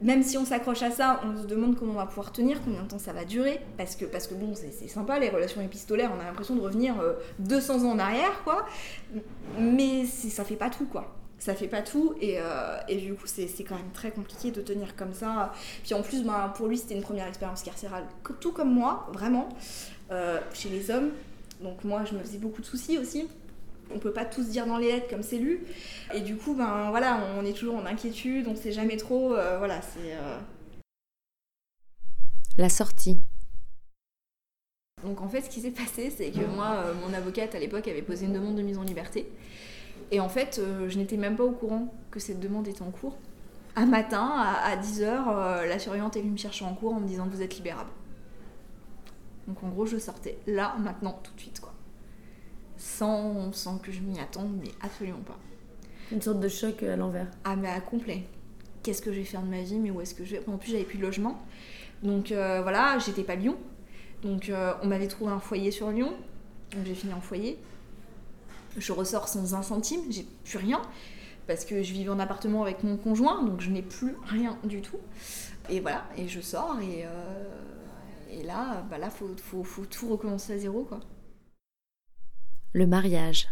Même 0.00 0.22
si 0.22 0.38
on 0.38 0.44
s'accroche 0.44 0.82
à 0.82 0.92
ça, 0.92 1.20
on 1.24 1.42
se 1.42 1.46
demande 1.46 1.76
comment 1.76 1.92
on 1.92 1.96
va 1.96 2.06
pouvoir 2.06 2.30
tenir, 2.30 2.60
combien 2.62 2.82
de 2.82 2.88
temps 2.88 3.00
ça 3.00 3.12
va 3.12 3.24
durer, 3.24 3.60
parce 3.76 3.96
que, 3.96 4.04
parce 4.04 4.28
que 4.28 4.34
bon, 4.34 4.54
c'est 4.54 4.88
sympa 4.88 5.18
les 5.18 5.28
relations 5.28 5.60
épistolaires, 5.60 6.12
on 6.16 6.20
a 6.20 6.24
l'impression 6.24 6.54
de 6.54 6.60
revenir 6.60 7.00
euh, 7.00 7.14
200 7.40 7.84
ans 7.84 7.90
en 7.90 7.98
arrière, 7.98 8.42
quoi. 8.44 8.66
Mais 9.58 10.04
ça 10.04 10.44
fait 10.44 10.56
pas 10.56 10.70
tout, 10.70 10.86
quoi. 10.86 11.16
Ça 11.40 11.54
fait 11.54 11.66
pas 11.66 11.82
tout, 11.82 12.14
et, 12.20 12.36
euh, 12.38 12.78
et 12.88 12.96
du 12.96 13.14
coup, 13.14 13.26
c'est 13.26 13.48
quand 13.64 13.76
même 13.76 13.90
très 13.92 14.12
compliqué 14.12 14.52
de 14.52 14.60
tenir 14.60 14.94
comme 14.94 15.12
ça. 15.12 15.52
Puis 15.82 15.94
en 15.94 16.02
plus, 16.02 16.24
ben, 16.24 16.52
pour 16.54 16.68
lui, 16.68 16.78
c'était 16.78 16.94
une 16.94 17.02
première 17.02 17.26
expérience 17.26 17.62
carcérale, 17.62 18.04
tout 18.40 18.52
comme 18.52 18.72
moi, 18.72 19.08
vraiment, 19.12 19.48
euh, 20.10 20.38
chez 20.52 20.68
les 20.68 20.90
hommes. 20.90 21.10
Donc 21.62 21.82
moi, 21.84 22.04
je 22.04 22.14
me 22.14 22.20
faisais 22.20 22.38
beaucoup 22.38 22.60
de 22.60 22.66
soucis 22.66 22.98
aussi. 22.98 23.28
On 23.94 23.98
peut 23.98 24.12
pas 24.12 24.24
tous 24.26 24.48
dire 24.48 24.66
dans 24.66 24.76
les 24.76 24.92
lettres 24.92 25.08
comme 25.08 25.22
c'est 25.22 25.38
lu. 25.38 25.60
Et 26.14 26.20
du 26.20 26.36
coup, 26.36 26.54
ben 26.54 26.90
voilà, 26.90 27.20
on 27.38 27.44
est 27.44 27.52
toujours 27.54 27.76
en 27.76 27.86
inquiétude, 27.86 28.46
on 28.46 28.54
sait 28.54 28.72
jamais 28.72 28.96
trop. 28.96 29.34
euh, 29.34 29.58
voilà, 29.58 29.80
c'est. 29.82 30.12
euh, 30.14 30.38
La 32.58 32.68
sortie. 32.68 33.18
Donc 35.04 35.20
en 35.20 35.28
fait, 35.28 35.40
ce 35.42 35.48
qui 35.50 35.60
s'est 35.60 35.70
passé, 35.70 36.10
c'est 36.10 36.30
que 36.30 36.44
moi, 36.44 36.74
euh, 36.84 36.94
mon 36.94 37.12
avocate 37.14 37.54
à 37.54 37.58
l'époque 37.58 37.86
avait 37.88 38.02
posé 38.02 38.26
une 38.26 38.32
demande 38.32 38.56
de 38.56 38.62
mise 38.62 38.78
en 38.78 38.82
liberté. 38.82 39.28
Et 40.10 40.20
en 40.20 40.28
fait, 40.28 40.58
euh, 40.58 40.88
je 40.88 40.98
n'étais 40.98 41.16
même 41.16 41.36
pas 41.36 41.44
au 41.44 41.52
courant 41.52 41.92
que 42.10 42.18
cette 42.20 42.40
demande 42.40 42.66
était 42.68 42.82
en 42.82 42.90
cours. 42.90 43.16
Un 43.76 43.86
matin, 43.86 44.32
à, 44.36 44.76
10h, 44.76 45.66
la 45.66 45.78
surveillante 45.78 46.16
est 46.16 46.20
venue 46.20 46.32
me 46.32 46.36
chercher 46.36 46.64
en 46.64 46.74
cours 46.74 46.94
en 46.94 47.00
me 47.00 47.06
disant 47.06 47.26
que 47.28 47.34
vous 47.34 47.42
êtes 47.42 47.54
libérable. 47.56 47.90
Donc 49.48 49.64
en 49.64 49.68
gros, 49.68 49.86
je 49.86 49.96
sortais 49.96 50.38
là, 50.46 50.76
maintenant, 50.78 51.18
tout 51.22 51.32
de 51.34 51.40
suite, 51.40 51.58
quoi. 51.58 51.72
Sans, 52.76 53.50
sans 53.52 53.78
que 53.78 53.90
je 53.90 54.00
m'y 54.00 54.20
attende, 54.20 54.52
mais 54.62 54.70
absolument 54.80 55.22
pas. 55.26 55.38
Une 56.12 56.22
sorte 56.22 56.38
de 56.38 56.48
choc 56.48 56.82
à 56.84 56.96
l'envers. 56.96 57.26
Ah 57.44 57.56
mais 57.56 57.68
à 57.68 57.80
complet. 57.80 58.24
Qu'est-ce 58.82 59.02
que 59.02 59.12
je 59.12 59.18
vais 59.18 59.24
faire 59.24 59.42
de 59.42 59.48
ma 59.48 59.62
vie 59.62 59.78
Mais 59.78 59.90
où 59.90 60.00
est-ce 60.00 60.14
que 60.14 60.24
je 60.24 60.36
vais? 60.36 60.48
En 60.48 60.58
plus 60.58 60.70
j'avais 60.70 60.84
plus 60.84 60.98
de 60.98 61.02
logement. 61.02 61.42
Donc 62.02 62.30
euh, 62.30 62.62
voilà, 62.62 62.98
j'étais 62.98 63.24
pas 63.24 63.34
Lyon. 63.34 63.56
Donc 64.22 64.48
euh, 64.48 64.72
on 64.82 64.86
m'avait 64.86 65.08
trouvé 65.08 65.32
un 65.32 65.40
foyer 65.40 65.70
sur 65.70 65.90
Lyon. 65.90 66.14
Donc 66.72 66.86
j'ai 66.86 66.94
fini 66.94 67.12
en 67.12 67.20
foyer. 67.20 67.58
Je 68.76 68.92
ressors 68.92 69.28
sans 69.28 69.54
un 69.54 69.62
centime, 69.62 70.00
j'ai 70.10 70.24
plus 70.44 70.58
rien. 70.58 70.80
Parce 71.46 71.64
que 71.64 71.82
je 71.82 71.92
vivais 71.92 72.10
en 72.10 72.20
appartement 72.20 72.62
avec 72.62 72.84
mon 72.84 72.96
conjoint, 72.96 73.42
donc 73.42 73.60
je 73.60 73.70
n'ai 73.70 73.82
plus 73.82 74.14
rien 74.26 74.56
du 74.64 74.82
tout. 74.82 74.98
Et 75.70 75.80
voilà, 75.80 76.04
et 76.16 76.28
je 76.28 76.40
sors 76.40 76.78
et, 76.80 77.04
euh, 77.04 77.08
et 78.30 78.42
là, 78.42 78.82
bah 78.90 78.98
là, 78.98 79.10
faut, 79.10 79.28
faut, 79.36 79.64
faut 79.64 79.84
tout 79.86 80.08
recommencer 80.08 80.52
à 80.54 80.58
zéro 80.58 80.84
quoi. 80.84 81.00
Le 82.72 82.86
mariage. 82.86 83.48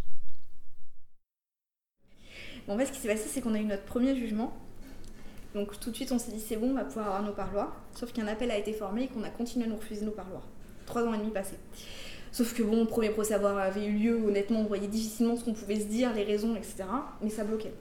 Bon, 2.67 2.75
en 2.75 2.79
fait, 2.79 2.87
ce 2.87 2.93
qui 2.93 2.99
s'est 2.99 3.09
passé, 3.09 3.29
c'est 3.29 3.41
qu'on 3.41 3.55
a 3.55 3.59
eu 3.59 3.65
notre 3.65 3.85
premier 3.85 4.15
jugement. 4.17 4.53
Donc 5.55 5.79
tout 5.81 5.91
de 5.91 5.97
suite, 5.97 6.13
on 6.13 6.19
s'est 6.19 6.33
dit 6.33 6.41
c'est 6.41 6.57
bon, 6.57 6.71
on 6.71 6.75
va 6.75 6.85
pouvoir 6.85 7.07
avoir 7.07 7.23
nos 7.23 7.33
parloirs. 7.33 7.75
Sauf 7.95 8.13
qu'un 8.13 8.27
appel 8.27 8.51
a 8.51 8.59
été 8.59 8.73
formé 8.73 9.05
et 9.05 9.09
qu'on 9.09 9.23
a 9.23 9.31
continué 9.31 9.65
à 9.65 9.69
nous 9.69 9.77
refuser 9.77 10.05
nos 10.05 10.13
parloirs. 10.13 10.47
Trois 10.85 11.03
ans 11.05 11.15
et 11.15 11.19
demi 11.19 11.31
passés. 11.31 11.59
Sauf 12.33 12.53
que 12.55 12.63
bon, 12.63 12.81
le 12.81 12.87
premier 12.87 13.11
procès 13.11 13.33
avoir- 13.35 13.57
avait 13.57 13.87
eu 13.87 13.93
lieu, 13.93 14.27
honnêtement, 14.27 14.61
on 14.61 14.65
voyait 14.65 14.89
difficilement 14.89 15.37
ce 15.37 15.45
qu'on 15.45 15.55
pouvait 15.55 15.81
se 15.81 15.87
dire, 15.87 16.13
les 16.13 16.25
raisons, 16.25 16.55
etc. 16.55 16.85
Mais 17.23 17.31
ça 17.31 17.45
bloquait. 17.45 17.73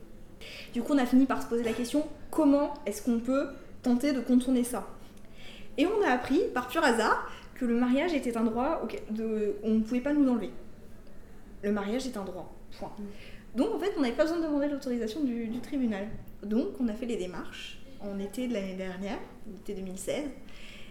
Du 0.73 0.81
coup, 0.81 0.93
on 0.93 0.97
a 0.97 1.05
fini 1.05 1.25
par 1.25 1.41
se 1.41 1.47
poser 1.47 1.63
la 1.63 1.73
question 1.73 2.08
comment 2.31 2.73
est-ce 2.86 3.01
qu'on 3.01 3.19
peut 3.19 3.49
tenter 3.81 4.13
de 4.13 4.21
contourner 4.21 4.63
ça? 4.63 4.88
Et 5.77 5.85
on 5.85 6.01
a 6.05 6.11
appris, 6.11 6.41
par 6.53 6.67
pur 6.67 6.83
hasard, 6.83 7.29
que 7.55 7.65
le 7.65 7.75
mariage 7.75 8.13
était 8.13 8.35
un 8.38 8.43
droit 8.43 8.81
auquel- 8.83 9.01
de- 9.11 9.55
on 9.63 9.71
ne 9.75 9.79
pouvait 9.81 10.01
pas 10.01 10.13
nous 10.13 10.29
enlever. 10.29 10.51
Le 11.63 11.71
mariage 11.71 12.05
est 12.07 12.17
un 12.17 12.23
droit. 12.23 12.53
Point. 12.79 12.91
Donc 13.55 13.73
en 13.75 13.79
fait, 13.79 13.91
on 13.97 14.01
n'avait 14.01 14.15
pas 14.15 14.23
besoin 14.23 14.39
de 14.39 14.43
demander 14.45 14.67
l'autorisation 14.67 15.21
du, 15.23 15.47
du 15.47 15.59
tribunal. 15.59 16.07
Donc 16.43 16.67
on 16.79 16.88
a 16.89 16.93
fait 16.93 17.05
les 17.05 17.15
démarches 17.17 17.79
en 18.01 18.19
été 18.19 18.47
de 18.47 18.53
l'année 18.53 18.75
dernière, 18.75 19.17
en 19.49 19.55
été 19.61 19.73
2016, 19.73 20.23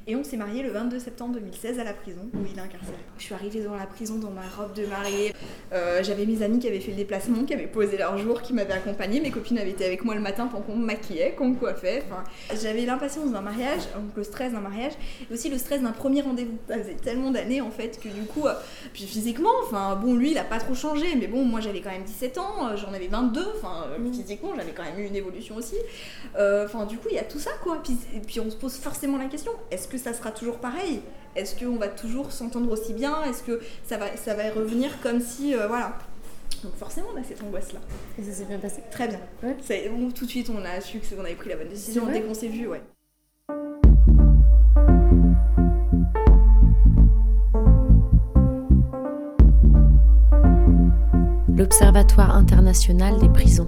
et 0.07 0.17
on 0.17 0.23
s'est 0.25 0.37
marié 0.37 0.63
le 0.63 0.71
22 0.71 0.99
septembre 0.99 1.35
2016 1.35 1.79
à 1.79 1.85
la 1.85 1.95
prison 1.95 2.21
où 2.35 2.39
il 2.51 2.59
est 2.59 2.61
incarcéré. 2.61 2.99
Je 3.17 3.23
suis 3.23 3.35
arrivée 3.35 3.63
dans 3.63 3.75
la 3.75 3.87
prison 3.87 4.17
dans 4.17 4.31
ma 4.31 4.43
robe 4.43 4.75
de 4.75 4.85
mariée. 4.85 5.33
Euh, 5.73 6.03
J'avais 6.03 6.27
mes 6.27 6.43
amis 6.43 6.59
qui 6.59 6.69
avaient 6.69 6.81
fait 6.81 6.91
le 6.91 6.99
déplacement, 6.99 7.45
qui 7.45 7.55
avaient 7.55 7.67
posé 7.67 7.97
leur 7.97 8.19
jour, 8.19 8.43
qui 8.43 8.53
m'avaient 8.53 8.75
accompagnée. 8.75 9.21
Mes 9.21 9.31
copines 9.31 9.59
avaient 9.59 9.71
été 9.71 9.87
avec 9.87 10.05
moi 10.05 10.15
le 10.15 10.21
matin 10.21 10.47
pendant 10.47 10.63
qu'on 10.63 10.77
me 10.77 10.85
maquillait, 10.85 11.33
qu'on 11.33 11.49
me 11.49 11.57
coiffait. 11.57 12.03
Enfin, 12.07 12.23
J'avais 12.61 12.85
l'impatience 12.85 13.33
d'un 13.33 13.41
mariage, 13.41 13.81
donc 13.95 14.15
le 14.15 14.25
stress 14.25 14.53
d'un 14.53 14.61
mariage, 14.61 14.93
et 15.31 15.33
aussi 15.33 15.49
le 15.49 15.57
stress 15.57 15.81
d'un 15.81 15.93
premier 15.93 16.21
rendez-vous. 16.21 16.59
Ça 16.69 16.79
faisait 16.79 16.95
tellement 16.95 17.31
d'années 17.31 17.63
en 17.63 17.71
fait 17.71 17.99
que 17.99 18.09
du 18.09 18.27
coup, 18.27 18.47
euh, 18.47 18.53
puis 18.93 19.05
physiquement, 19.05 19.51
enfin 19.63 19.97
bon, 19.97 20.15
lui 20.17 20.33
il 20.33 20.39
a 20.39 20.45
pas 20.45 20.59
trop 20.59 20.75
changé, 20.75 21.07
mais 21.19 21.29
bon, 21.29 21.45
moi 21.45 21.61
j'avais 21.61 21.81
quand 21.81 21.91
même 21.91 22.05
17 22.05 22.37
ans, 22.39 22.69
euh, 22.69 22.77
j'en 22.77 22.93
avais 22.93 23.09
22, 23.09 23.41
enfin 23.57 23.87
euh, 23.89 24.13
physiquement 24.13 24.51
j'avais 24.55 24.73
quand 24.73 24.85
même 24.85 24.99
eu 24.99 25.07
une 25.07 25.17
évolution 25.17 25.57
aussi. 25.57 25.77
Enfin, 26.37 26.85
du 26.85 26.99
coup, 26.99 27.09
il 27.11 27.17
y 27.17 27.19
a 27.19 27.25
tout 27.25 27.39
ça 27.39 27.53
quoi. 27.63 27.81
Puis, 27.83 27.97
et 28.15 28.21
puis 28.21 28.41
on 28.41 28.51
se 28.51 28.57
pose 28.57 28.75
forcément 28.75 29.17
la 29.17 29.27
question 29.27 29.53
est-ce 29.71 29.89
que 29.89 29.94
ça 29.99 30.13
sera 30.13 30.31
toujours 30.31 30.57
pareil 30.59 31.01
Est-ce 31.37 31.57
qu'on 31.63 31.77
va 31.77 31.89
toujours 31.89 32.33
s'entendre 32.33 32.71
aussi 32.71 32.93
bien? 32.93 33.23
Est-ce 33.25 33.43
que 33.43 33.61
ça 33.87 33.97
va, 33.97 34.17
ça 34.17 34.35
va 34.35 34.51
revenir 34.51 34.91
comme 35.03 35.21
si. 35.21 35.55
euh, 35.55 35.67
voilà. 35.69 35.95
Donc 36.63 36.75
forcément, 36.77 37.09
on 37.15 37.21
a 37.21 37.25
cette 37.25 37.43
angoisse-là. 37.43 37.81
Et 38.19 38.23
ça 38.23 38.33
s'est 38.33 38.45
bien 38.45 38.59
passé 38.59 38.83
Très 38.91 39.09
bien. 39.09 39.21
Ouais. 39.43 39.57
C'est- 39.63 39.89
bon, 39.89 40.11
tout 40.11 40.25
de 40.25 40.31
suite, 40.31 40.51
on 40.51 40.65
a 40.65 40.81
su 40.81 40.99
que 40.99 41.07
c'est- 41.07 41.17
on 41.19 41.25
avait 41.25 41.35
pris 41.35 41.51
la 41.51 41.57
bonne 41.57 41.69
décision 41.69 42.07
dès 42.07 42.23
qu'on 42.23 42.35
s'est 42.35 42.49
vu, 42.49 42.67
ouais. 42.69 42.81
L'Observatoire 51.57 52.37
international 52.37 53.19
des 53.21 53.29
prisons. 53.29 53.67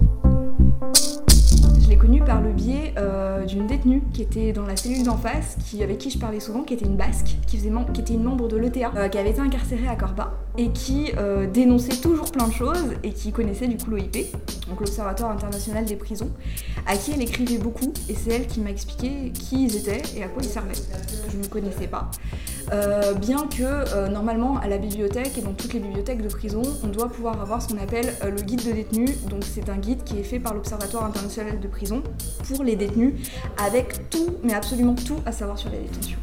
Je 1.87 1.91
l'ai 1.93 1.97
connu 1.97 2.19
connue 2.19 2.27
par 2.27 2.41
le 2.41 2.51
biais 2.51 2.93
euh, 2.97 3.45
d'une 3.45 3.65
détenue 3.65 4.03
qui 4.11 4.21
était 4.21 4.51
dans 4.51 4.65
la 4.65 4.75
cellule 4.75 5.03
d'en 5.03 5.15
face, 5.15 5.55
qui, 5.65 5.81
avec 5.81 5.99
qui 5.99 6.09
je 6.09 6.19
parlais 6.19 6.41
souvent, 6.41 6.63
qui 6.63 6.73
était 6.73 6.83
une 6.83 6.97
basque, 6.97 7.37
qui 7.47 7.55
était 7.55 8.13
une 8.13 8.23
membre 8.23 8.49
de 8.49 8.57
l'ETA, 8.57 8.91
euh, 8.97 9.07
qui 9.07 9.17
avait 9.17 9.29
été 9.29 9.39
incarcérée 9.39 9.87
à 9.87 9.95
Corba 9.95 10.33
et 10.57 10.69
qui 10.69 11.11
dénonçait 11.53 11.97
toujours 11.97 12.31
plein 12.31 12.47
de 12.47 12.53
choses 12.53 12.93
et 13.03 13.11
qui 13.11 13.31
connaissait 13.31 13.67
du 13.67 13.77
coup 13.77 13.91
l'OIP, 13.91 14.17
donc 14.67 14.79
l'Observatoire 14.79 15.31
international 15.31 15.85
des 15.85 15.95
prisons, 15.95 16.31
à 16.85 16.97
qui 16.97 17.11
elle 17.11 17.21
écrivait 17.21 17.57
beaucoup 17.57 17.93
et 18.09 18.15
c'est 18.15 18.31
elle 18.31 18.47
qui 18.47 18.59
m'a 18.59 18.69
expliqué 18.69 19.31
qui 19.33 19.65
ils 19.65 19.75
étaient 19.75 20.01
et 20.15 20.23
à 20.23 20.27
quoi 20.27 20.41
ils 20.43 20.49
servaient. 20.49 20.73
Je 21.31 21.37
ne 21.37 21.45
connaissais 21.45 21.87
pas. 21.87 22.09
Euh, 22.73 23.13
bien 23.13 23.47
que 23.47 23.63
euh, 23.63 24.09
normalement 24.09 24.57
à 24.57 24.67
la 24.67 24.77
bibliothèque 24.77 25.37
et 25.37 25.41
dans 25.41 25.53
toutes 25.53 25.73
les 25.73 25.79
bibliothèques 25.79 26.21
de 26.21 26.27
prison, 26.27 26.61
on 26.83 26.87
doit 26.87 27.07
pouvoir 27.07 27.41
avoir 27.41 27.61
ce 27.61 27.69
qu'on 27.69 27.81
appelle 27.81 28.13
euh, 28.23 28.29
le 28.29 28.41
guide 28.41 28.65
de 28.65 28.71
détenus. 28.73 29.23
Donc 29.29 29.43
c'est 29.43 29.69
un 29.69 29.77
guide 29.77 30.03
qui 30.03 30.19
est 30.19 30.23
fait 30.23 30.39
par 30.39 30.53
l'Observatoire 30.53 31.05
international 31.05 31.59
de 31.59 31.67
prison 31.67 32.03
pour 32.47 32.63
les 32.63 32.75
détenus, 32.75 33.13
avec 33.57 34.09
tout, 34.09 34.35
mais 34.43 34.53
absolument 34.53 34.95
tout 34.95 35.19
à 35.25 35.31
savoir 35.31 35.57
sur 35.57 35.69
les 35.69 35.79
détentions. 35.79 36.17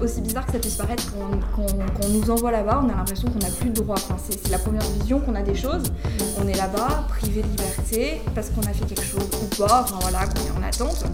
Aussi 0.00 0.20
bizarre 0.20 0.46
que 0.46 0.52
ça 0.52 0.58
puisse 0.58 0.76
paraître, 0.76 1.04
qu'on 1.12 2.08
nous 2.08 2.30
envoie 2.30 2.50
là-bas, 2.50 2.82
on 2.84 2.88
a 2.88 2.96
l'impression 2.96 3.28
qu'on 3.30 3.38
n'a 3.38 3.50
plus 3.50 3.70
de. 3.70 3.82
Enfin, 3.88 4.16
c'est 4.28 4.50
la 4.50 4.58
première 4.58 4.82
vision 5.00 5.20
qu'on 5.20 5.34
a 5.34 5.42
des 5.42 5.54
choses. 5.54 5.84
On 6.40 6.46
est 6.46 6.56
là-bas, 6.56 7.06
privé 7.08 7.42
de 7.42 7.48
liberté, 7.48 8.20
parce 8.34 8.50
qu'on 8.50 8.62
a 8.62 8.72
fait 8.72 8.86
quelque 8.86 9.04
chose 9.04 9.28
ou 9.42 9.56
pas, 9.56 9.82
enfin 9.82 9.98
voilà, 10.00 10.26
qu'on 10.26 10.46
est 10.46 10.58
en 10.58 10.66
attente. 10.66 11.04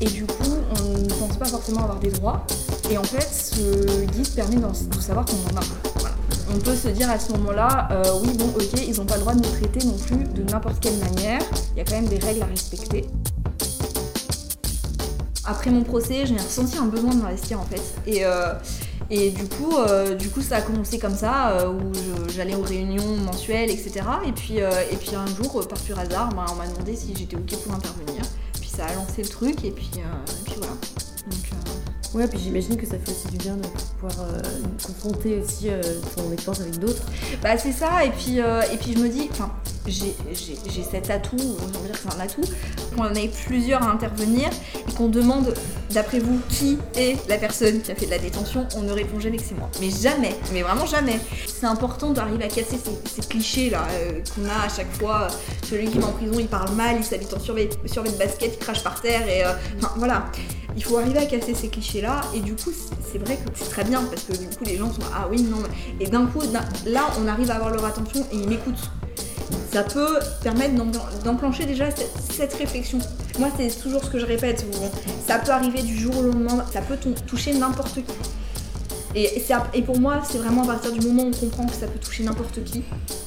Et 0.00 0.06
du 0.06 0.24
coup, 0.24 0.56
on 0.80 0.98
ne 0.98 1.14
pense 1.14 1.36
pas 1.36 1.46
forcément 1.46 1.82
avoir 1.82 1.98
des 1.98 2.10
droits. 2.10 2.46
Et 2.90 2.98
en 2.98 3.04
fait, 3.04 3.28
ce 3.32 4.04
guide 4.06 4.34
permet 4.34 4.56
de 4.56 5.00
savoir 5.00 5.24
qu'on 5.24 5.54
en 5.54 5.60
a. 5.60 5.64
On 6.54 6.58
peut 6.58 6.74
se 6.74 6.88
dire 6.88 7.10
à 7.10 7.18
ce 7.18 7.32
moment-là, 7.32 7.88
euh, 7.90 8.04
oui, 8.22 8.30
bon, 8.36 8.46
ok, 8.46 8.80
ils 8.86 8.96
n'ont 8.96 9.06
pas 9.06 9.14
le 9.14 9.20
droit 9.20 9.34
de 9.34 9.38
nous 9.38 9.50
traiter 9.50 9.84
non 9.86 9.96
plus 9.96 10.24
de 10.24 10.42
n'importe 10.50 10.78
quelle 10.80 10.96
manière. 10.98 11.40
Il 11.74 11.78
y 11.78 11.80
a 11.80 11.84
quand 11.84 11.96
même 11.96 12.06
des 12.08 12.18
règles 12.18 12.42
à 12.42 12.46
respecter. 12.46 13.06
Après 15.46 15.70
mon 15.70 15.82
procès, 15.82 16.24
j'ai 16.24 16.36
ressenti 16.36 16.78
un 16.78 16.86
besoin 16.86 17.14
de 17.14 17.22
m'investir 17.22 17.60
en 17.60 17.64
fait. 17.64 17.82
Et, 18.06 18.24
euh, 18.24 18.54
et 19.10 19.30
du, 19.30 19.44
coup, 19.44 19.76
euh, 19.76 20.14
du 20.14 20.30
coup, 20.30 20.40
ça 20.40 20.56
a 20.56 20.62
commencé 20.62 20.98
comme 20.98 21.14
ça, 21.14 21.50
euh, 21.50 21.68
où 21.68 21.92
j'allais 22.34 22.54
aux 22.54 22.62
réunions 22.62 23.16
mensuelles, 23.18 23.70
etc. 23.70 24.00
Et 24.26 24.32
puis, 24.32 24.56
et 24.58 24.96
puis 24.96 25.14
un 25.14 25.26
jour, 25.26 25.66
par 25.68 25.78
pur 25.80 25.98
hasard, 25.98 26.30
bah, 26.30 26.46
on 26.50 26.54
m'a 26.54 26.66
demandé 26.66 26.96
si 26.96 27.14
j'étais 27.14 27.36
OK 27.36 27.56
pour 27.62 27.74
intervenir. 27.74 28.22
Puis 28.58 28.70
ça 28.70 28.86
a 28.86 28.94
lancé 28.94 29.22
le 29.22 29.28
truc, 29.28 29.64
et 29.64 29.70
puis, 29.70 29.90
et 29.96 30.44
puis 30.44 30.54
voilà. 30.56 30.72
Ouais, 32.14 32.28
puis 32.28 32.38
j'imagine 32.38 32.76
que 32.76 32.86
ça 32.86 32.96
fait 32.96 33.10
aussi 33.10 33.26
du 33.26 33.38
bien 33.38 33.56
de 33.56 33.66
pouvoir 33.98 34.28
confronter 34.86 35.42
aussi 35.42 35.66
ton 36.16 36.30
expérience 36.32 36.60
avec 36.60 36.78
d'autres. 36.78 37.02
Bah 37.42 37.58
c'est 37.58 37.72
ça, 37.72 38.04
et 38.04 38.10
puis, 38.10 38.38
et 38.38 38.76
puis 38.80 38.94
je 38.94 38.98
me 39.00 39.08
dis, 39.08 39.28
enfin, 39.32 39.52
j'ai 39.86 40.82
cet 40.82 41.10
atout, 41.10 41.36
on 41.38 41.66
va 41.66 41.86
dire 41.86 41.92
que 41.92 41.98
c'est 41.98 42.16
un 42.16 42.20
atout, 42.20 42.42
qu'on 42.96 43.12
ait 43.14 43.30
plusieurs 43.46 43.82
à 43.82 43.90
intervenir 43.90 44.48
et 44.88 44.92
qu'on 44.94 45.08
demande, 45.08 45.54
d'après 45.90 46.18
vous, 46.18 46.40
qui 46.48 46.78
est 46.96 47.16
la 47.28 47.36
personne 47.36 47.80
qui 47.82 47.92
a 47.92 47.94
fait 47.94 48.06
de 48.06 48.10
la 48.10 48.18
détention, 48.18 48.66
on 48.76 48.82
ne 48.82 48.92
répond 48.92 49.20
jamais 49.20 49.36
que 49.36 49.44
c'est 49.44 49.56
moi. 49.56 49.70
Mais 49.80 49.90
jamais, 49.90 50.34
mais 50.52 50.62
vraiment 50.62 50.86
jamais. 50.86 51.18
C'est 51.46 51.66
important 51.66 52.12
d'arriver 52.12 52.44
à 52.44 52.48
casser 52.48 52.78
ces, 53.04 53.22
clichés 53.22 53.70
là 53.70 53.86
euh, 53.90 54.20
qu'on 54.34 54.44
a 54.48 54.66
à 54.66 54.68
chaque 54.74 54.92
fois. 54.92 55.28
Celui 55.68 55.88
qui 55.88 55.98
va 55.98 56.08
en 56.08 56.12
prison, 56.12 56.38
il 56.38 56.46
parle 56.46 56.74
mal, 56.74 56.96
il 56.98 57.04
s'habite 57.04 57.32
en 57.34 57.40
survêt, 57.40 57.66
de 57.66 58.18
basket, 58.18 58.54
il 58.54 58.58
crache 58.58 58.82
par 58.82 59.00
terre 59.00 59.28
et. 59.28 59.44
Euh, 59.44 59.52
enfin 59.78 59.92
voilà. 59.96 60.26
Il 60.76 60.82
faut 60.82 60.98
arriver 60.98 61.20
à 61.20 61.26
casser 61.26 61.54
ces 61.54 61.68
clichés 61.68 62.00
là 62.00 62.20
et 62.34 62.40
du 62.40 62.54
coup 62.54 62.72
c'est 63.12 63.18
vrai 63.18 63.36
que 63.36 63.48
c'est 63.54 63.70
très 63.70 63.84
bien 63.84 64.02
parce 64.02 64.24
que 64.24 64.32
du 64.32 64.48
coup 64.48 64.64
les 64.64 64.76
gens 64.76 64.92
sont 64.92 65.02
ah 65.14 65.28
oui 65.30 65.40
non 65.40 65.62
et 66.00 66.06
d'un 66.08 66.26
coup 66.26 66.40
là 66.84 67.06
on 67.22 67.28
arrive 67.28 67.48
à 67.52 67.54
avoir 67.54 67.70
leur 67.70 67.84
attention 67.84 68.26
et 68.32 68.36
ils 68.36 68.48
m'écoutent 68.48 68.90
ça 69.74 69.82
peut 69.82 70.20
permettre 70.44 70.76
d'enclencher 71.24 71.66
déjà 71.66 71.86
cette, 71.90 72.54
réflexion. 72.54 73.00
Moi, 73.40 73.48
c'est 73.58 73.82
toujours 73.82 74.04
ce 74.04 74.08
que 74.08 74.20
je 74.20 74.24
répète. 74.24 74.64
ça 75.26 75.40
peut 75.40 75.50
arriver 75.50 75.82
du 75.82 75.98
jour 75.98 76.16
au 76.16 76.22
lendemain, 76.22 76.64
ça 76.72 76.80
peut 76.80 76.96
toucher 77.26 77.54
n'importe 77.54 77.94
qui. 77.94 78.04
Et, 79.16 79.42
et, 79.74 79.82
pour 79.82 79.98
moi, 79.98 80.22
c'est 80.24 80.38
vraiment 80.38 80.62
à 80.62 80.66
partir 80.66 80.92
du 80.92 81.04
moment 81.04 81.24
où 81.24 81.26
on 81.26 81.32
comprend 81.32 81.66
que 81.66 81.74
ça 81.74 81.88
peut 81.88 81.98
toucher 81.98 82.22
n'importe 82.22 82.62
qui, 82.62 82.84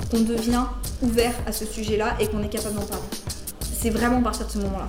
qu'on 0.10 0.22
devient 0.22 0.64
ouvert 1.02 1.34
à 1.46 1.52
ce 1.52 1.66
sujet-là 1.66 2.16
et 2.22 2.28
qu'on 2.28 2.42
est 2.42 2.50
capable 2.50 2.76
d'en 2.76 2.86
parler. 2.86 3.04
C'est 3.60 3.90
vraiment 3.90 4.20
à 4.20 4.22
partir 4.22 4.48
de 4.48 4.52
ce 4.54 4.58
moment-là. 4.60 4.88